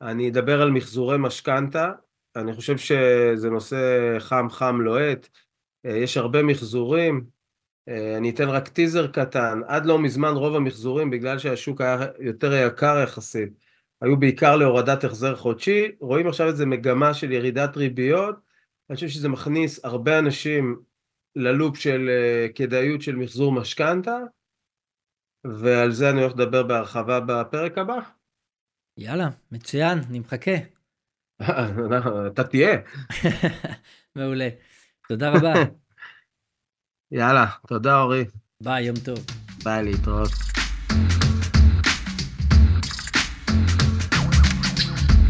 [0.02, 1.92] אני אדבר על מחזורי משכנתה,
[2.36, 5.28] אני חושב שזה נושא חם חם לוהט,
[5.86, 7.26] אה, יש הרבה מחזורים,
[7.88, 12.54] אה, אני אתן רק טיזר קטן, עד לא מזמן רוב המחזורים, בגלל שהשוק היה יותר
[12.54, 13.50] יקר יחסית,
[14.02, 18.36] היו בעיקר להורדת החזר חודשי, רואים עכשיו איזה מגמה של ירידת ריביות,
[18.90, 20.80] אני חושב שזה מכניס הרבה אנשים
[21.36, 24.18] ללופ של אה, כדאיות של מחזור משכנתה,
[25.54, 28.00] ועל זה אני הולך לדבר בהרחבה בפרק הבא.
[28.98, 30.52] יאללה, מצוין, אני מחכה.
[32.34, 32.78] אתה תהיה.
[34.16, 34.50] מעולה.
[35.08, 35.54] תודה רבה.
[37.12, 38.26] יאללה, תודה אורי.
[38.64, 39.20] ביי, יום טוב.
[39.64, 40.30] ביי, להתראות.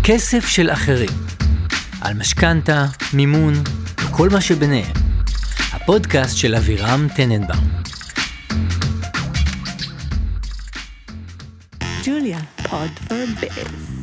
[0.03, 1.09] כסף של אחרים,
[2.01, 2.85] על משכנתה,
[3.15, 3.53] מימון
[4.05, 4.93] וכל מה שביניהם.
[5.73, 7.74] הפודקאסט של אבירם טננבאום.
[12.75, 13.94] Pod for Biz.